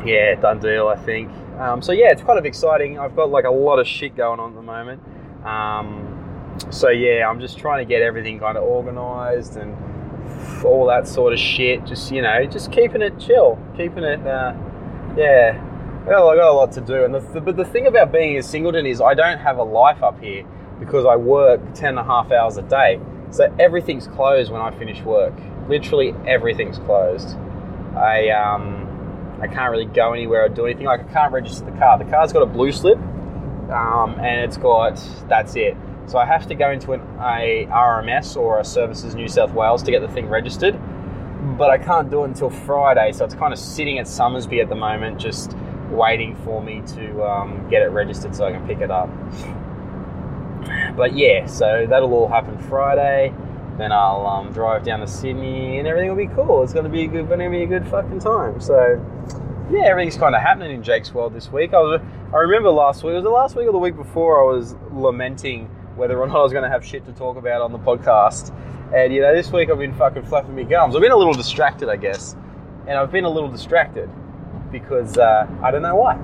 yeah, 0.04 0.34
done 0.34 0.58
deal. 0.60 0.88
I 0.88 0.96
think. 0.96 1.30
Um, 1.58 1.82
so 1.82 1.92
yeah, 1.92 2.10
it's 2.10 2.22
kind 2.22 2.38
of 2.38 2.44
exciting. 2.44 2.98
I've 2.98 3.16
got 3.16 3.30
like 3.30 3.44
a 3.44 3.50
lot 3.50 3.78
of 3.78 3.86
shit 3.86 4.16
going 4.16 4.40
on 4.40 4.50
at 4.50 4.56
the 4.56 4.62
moment. 4.62 5.02
Um, 5.44 6.58
so 6.70 6.88
yeah, 6.88 7.28
I'm 7.28 7.40
just 7.40 7.58
trying 7.58 7.84
to 7.84 7.88
get 7.88 8.02
everything 8.02 8.38
kind 8.38 8.56
of 8.56 8.64
organized 8.64 9.56
and 9.56 9.76
all 10.64 10.86
that 10.86 11.06
sort 11.08 11.32
of 11.32 11.38
shit. 11.38 11.84
Just 11.84 12.12
you 12.12 12.22
know, 12.22 12.44
just 12.46 12.72
keeping 12.72 13.02
it 13.02 13.18
chill, 13.18 13.58
keeping 13.76 14.04
it. 14.04 14.26
Uh, 14.26 14.54
yeah, 15.16 15.64
well, 16.08 16.30
I 16.30 16.36
got 16.36 16.48
a 16.48 16.52
lot 16.52 16.72
to 16.72 16.80
do, 16.80 17.04
and 17.04 17.14
the, 17.14 17.20
the, 17.20 17.40
but 17.40 17.56
the 17.56 17.64
thing 17.64 17.86
about 17.86 18.12
being 18.12 18.36
in 18.36 18.42
Singleton 18.42 18.86
is 18.86 19.00
I 19.00 19.14
don't 19.14 19.38
have 19.38 19.58
a 19.58 19.62
life 19.62 20.02
up 20.02 20.20
here 20.22 20.44
because 20.80 21.04
I 21.04 21.16
work 21.16 21.60
10 21.74 21.90
and 21.90 21.98
a 21.98 22.04
half 22.04 22.32
hours 22.32 22.56
a 22.56 22.62
day. 22.62 22.98
So 23.30 23.54
everything's 23.58 24.06
closed 24.06 24.50
when 24.50 24.62
I 24.62 24.70
finish 24.70 25.02
work. 25.02 25.34
Literally 25.68 26.14
everything's 26.26 26.78
closed. 26.78 27.36
I 27.94 28.30
um, 28.30 29.36
I 29.42 29.48
can't 29.48 29.70
really 29.70 29.84
go 29.84 30.14
anywhere 30.14 30.46
or 30.46 30.48
do 30.48 30.64
anything. 30.64 30.86
Like 30.86 31.00
I 31.00 31.12
can't 31.12 31.32
register 31.32 31.66
the 31.66 31.72
car. 31.72 31.98
The 31.98 32.04
car's 32.06 32.32
got 32.32 32.42
a 32.42 32.46
blue 32.46 32.72
slip, 32.72 32.96
um, 33.70 34.16
and 34.18 34.40
it's 34.44 34.56
got 34.56 35.02
that's 35.28 35.56
it. 35.56 35.76
So 36.06 36.16
I 36.16 36.24
have 36.24 36.46
to 36.46 36.54
go 36.54 36.70
into 36.70 36.92
an 36.92 37.00
a 37.20 37.66
RMS 37.70 38.34
or 38.34 38.60
a 38.60 38.64
Services 38.64 39.14
New 39.14 39.28
South 39.28 39.52
Wales 39.52 39.82
to 39.82 39.90
get 39.90 40.00
the 40.00 40.08
thing 40.08 40.28
registered. 40.28 40.80
But 41.58 41.70
I 41.70 41.76
can't 41.76 42.10
do 42.10 42.24
it 42.24 42.28
until 42.28 42.48
Friday, 42.48 43.12
so 43.12 43.26
it's 43.26 43.34
kind 43.34 43.52
of 43.52 43.58
sitting 43.58 43.98
at 43.98 44.06
Somersby 44.06 44.60
at 44.60 44.68
the 44.68 44.74
moment, 44.74 45.18
just 45.20 45.54
waiting 45.90 46.36
for 46.36 46.62
me 46.62 46.82
to 46.94 47.22
um, 47.24 47.68
get 47.68 47.82
it 47.82 47.90
registered 47.90 48.34
so 48.34 48.46
I 48.46 48.52
can 48.52 48.66
pick 48.66 48.80
it 48.80 48.90
up. 48.90 49.08
But 50.96 51.16
yeah, 51.16 51.46
so 51.46 51.86
that'll 51.88 52.12
all 52.12 52.28
happen 52.28 52.58
Friday. 52.58 53.32
Then 53.78 53.92
I'll 53.92 54.26
um, 54.26 54.52
drive 54.52 54.84
down 54.84 55.00
to 55.00 55.06
Sydney, 55.06 55.78
and 55.78 55.86
everything 55.86 56.10
will 56.10 56.16
be 56.16 56.34
cool. 56.34 56.62
It's 56.62 56.72
to 56.72 56.88
be 56.88 57.04
a 57.04 57.06
good, 57.06 57.28
to 57.28 57.36
be 57.36 57.62
a 57.62 57.66
good 57.66 57.86
fucking 57.86 58.18
time. 58.18 58.60
So 58.60 59.00
yeah, 59.70 59.84
everything's 59.84 60.16
kind 60.16 60.34
of 60.34 60.42
happening 60.42 60.72
in 60.72 60.82
Jake's 60.82 61.14
world 61.14 61.34
this 61.34 61.50
week. 61.52 61.74
I 61.74 61.78
was, 61.78 62.00
I 62.32 62.38
remember 62.38 62.70
last 62.70 63.04
week. 63.04 63.14
Was 63.14 63.22
the 63.22 63.30
last 63.30 63.54
week 63.54 63.66
or 63.66 63.72
the 63.72 63.78
week 63.78 63.96
before? 63.96 64.42
I 64.42 64.52
was 64.52 64.74
lamenting 64.90 65.66
whether 65.94 66.18
or 66.18 66.26
not 66.26 66.38
I 66.38 66.42
was 66.42 66.52
going 66.52 66.64
to 66.64 66.70
have 66.70 66.84
shit 66.84 67.04
to 67.06 67.12
talk 67.12 67.36
about 67.36 67.60
on 67.60 67.72
the 67.72 67.78
podcast. 67.78 68.52
And 68.94 69.12
you 69.12 69.20
know, 69.20 69.34
this 69.34 69.52
week 69.52 69.70
I've 69.70 69.78
been 69.78 69.94
fucking 69.94 70.24
flapping 70.24 70.56
my 70.56 70.64
gums. 70.64 70.96
I've 70.96 71.02
been 71.02 71.12
a 71.12 71.16
little 71.16 71.34
distracted, 71.34 71.88
I 71.88 71.96
guess, 71.96 72.34
and 72.86 72.98
I've 72.98 73.12
been 73.12 73.24
a 73.24 73.30
little 73.30 73.50
distracted 73.50 74.10
because 74.70 75.18
uh, 75.18 75.46
I 75.62 75.70
don't 75.70 75.82
know 75.82 75.96
why. 75.96 76.18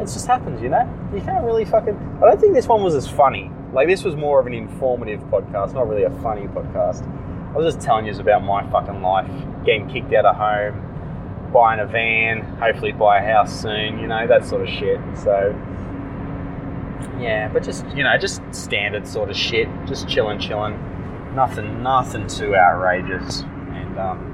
It 0.00 0.04
just 0.04 0.26
happens, 0.26 0.62
you 0.62 0.68
know. 0.68 0.88
You 1.14 1.20
can't 1.20 1.44
really 1.44 1.64
fucking. 1.64 2.18
I 2.22 2.26
don't 2.26 2.40
think 2.40 2.54
this 2.54 2.66
one 2.66 2.82
was 2.82 2.94
as 2.94 3.08
funny. 3.08 3.50
Like 3.72 3.86
this 3.88 4.02
was 4.02 4.16
more 4.16 4.40
of 4.40 4.46
an 4.46 4.54
informative 4.54 5.20
podcast, 5.24 5.74
not 5.74 5.88
really 5.88 6.04
a 6.04 6.10
funny 6.22 6.46
podcast. 6.48 7.06
I 7.52 7.56
was 7.56 7.74
just 7.74 7.84
telling 7.84 8.06
you 8.06 8.18
about 8.18 8.42
my 8.42 8.68
fucking 8.70 9.02
life, 9.02 9.30
getting 9.64 9.88
kicked 9.88 10.12
out 10.12 10.24
of 10.24 10.36
home, 10.36 11.50
buying 11.52 11.80
a 11.80 11.86
van, 11.86 12.42
hopefully 12.56 12.92
buy 12.92 13.18
a 13.18 13.24
house 13.24 13.60
soon, 13.60 13.98
you 13.98 14.06
know, 14.06 14.26
that 14.26 14.44
sort 14.44 14.62
of 14.62 14.68
shit. 14.68 15.00
So 15.18 15.54
yeah, 17.20 17.48
but 17.52 17.62
just 17.62 17.86
you 17.88 18.02
know, 18.02 18.16
just 18.18 18.42
standard 18.52 19.06
sort 19.06 19.30
of 19.30 19.36
shit, 19.36 19.68
just 19.86 20.08
chilling, 20.08 20.38
chilling. 20.38 20.78
Nothing, 21.34 21.82
nothing 21.82 22.26
too 22.26 22.56
outrageous, 22.56 23.42
and 23.42 23.98
um, 23.98 24.29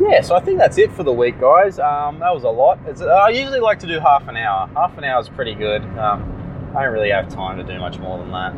yeah, 0.00 0.20
so 0.20 0.34
I 0.34 0.40
think 0.40 0.58
that's 0.58 0.78
it 0.78 0.92
for 0.92 1.02
the 1.02 1.12
week, 1.12 1.40
guys. 1.40 1.78
Um, 1.78 2.18
that 2.20 2.34
was 2.34 2.44
a 2.44 2.48
lot. 2.48 2.78
It's, 2.86 3.02
I 3.02 3.28
usually 3.28 3.60
like 3.60 3.78
to 3.80 3.86
do 3.86 4.00
half 4.00 4.26
an 4.28 4.36
hour. 4.36 4.68
Half 4.74 4.96
an 4.98 5.04
hour 5.04 5.20
is 5.20 5.28
pretty 5.28 5.54
good. 5.54 5.82
Um, 5.98 6.72
I 6.74 6.84
don't 6.84 6.92
really 6.92 7.10
have 7.10 7.28
time 7.28 7.58
to 7.58 7.64
do 7.64 7.78
much 7.78 7.98
more 7.98 8.18
than 8.18 8.30
that. 8.32 8.54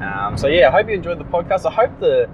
Um, 0.00 0.38
so 0.38 0.46
yeah, 0.46 0.68
I 0.68 0.70
hope 0.70 0.88
you 0.88 0.94
enjoyed 0.94 1.18
the 1.18 1.24
podcast. 1.24 1.66
I 1.66 1.72
hope 1.72 1.98
the, 2.00 2.30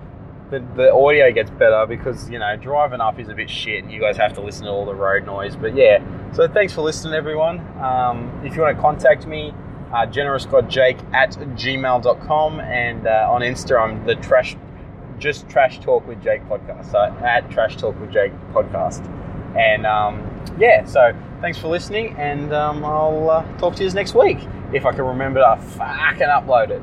the, 0.50 0.64
the 0.76 0.92
audio 0.92 1.32
gets 1.32 1.50
better 1.50 1.84
because 1.86 2.30
you 2.30 2.38
know 2.38 2.56
driving 2.56 3.00
up 3.00 3.18
is 3.18 3.28
a 3.28 3.34
bit 3.34 3.50
shit, 3.50 3.82
and 3.82 3.92
you 3.92 4.00
guys 4.00 4.16
have 4.16 4.34
to 4.34 4.40
listen 4.40 4.66
to 4.66 4.70
all 4.70 4.84
the 4.84 4.94
road 4.94 5.26
noise. 5.26 5.56
But 5.56 5.74
yeah, 5.74 6.02
so 6.32 6.46
thanks 6.46 6.72
for 6.72 6.82
listening, 6.82 7.14
everyone. 7.14 7.60
Um, 7.82 8.40
if 8.44 8.54
you 8.54 8.62
want 8.62 8.76
to 8.76 8.82
contact 8.82 9.26
me, 9.26 9.52
uh, 9.92 10.06
generousgodjake 10.06 11.14
at 11.14 11.30
gmail.com 11.32 12.60
and 12.60 13.06
uh, 13.06 13.28
on 13.30 13.40
Insta, 13.40 13.80
I'm 13.80 14.04
the 14.04 14.16
trash 14.16 14.56
just 15.18 15.48
Trash 15.48 15.80
Talk 15.80 16.06
with 16.06 16.22
Jake 16.22 16.42
podcast. 16.48 16.90
So 16.90 17.00
at 17.24 17.50
Trash 17.50 17.76
Talk 17.76 17.98
with 18.00 18.12
Jake 18.12 18.32
podcast. 18.52 19.04
And 19.56 19.86
um, 19.86 20.22
yeah, 20.58 20.84
so 20.84 21.14
thanks 21.40 21.58
for 21.58 21.68
listening, 21.68 22.14
and 22.18 22.52
um, 22.52 22.84
I'll 22.84 23.30
uh, 23.30 23.56
talk 23.58 23.74
to 23.76 23.84
you 23.84 23.90
next 23.92 24.14
week 24.14 24.38
if 24.72 24.84
I 24.84 24.92
can 24.92 25.04
remember 25.04 25.40
to 25.40 25.62
fucking 25.62 26.26
upload 26.26 26.70
it. 26.70 26.82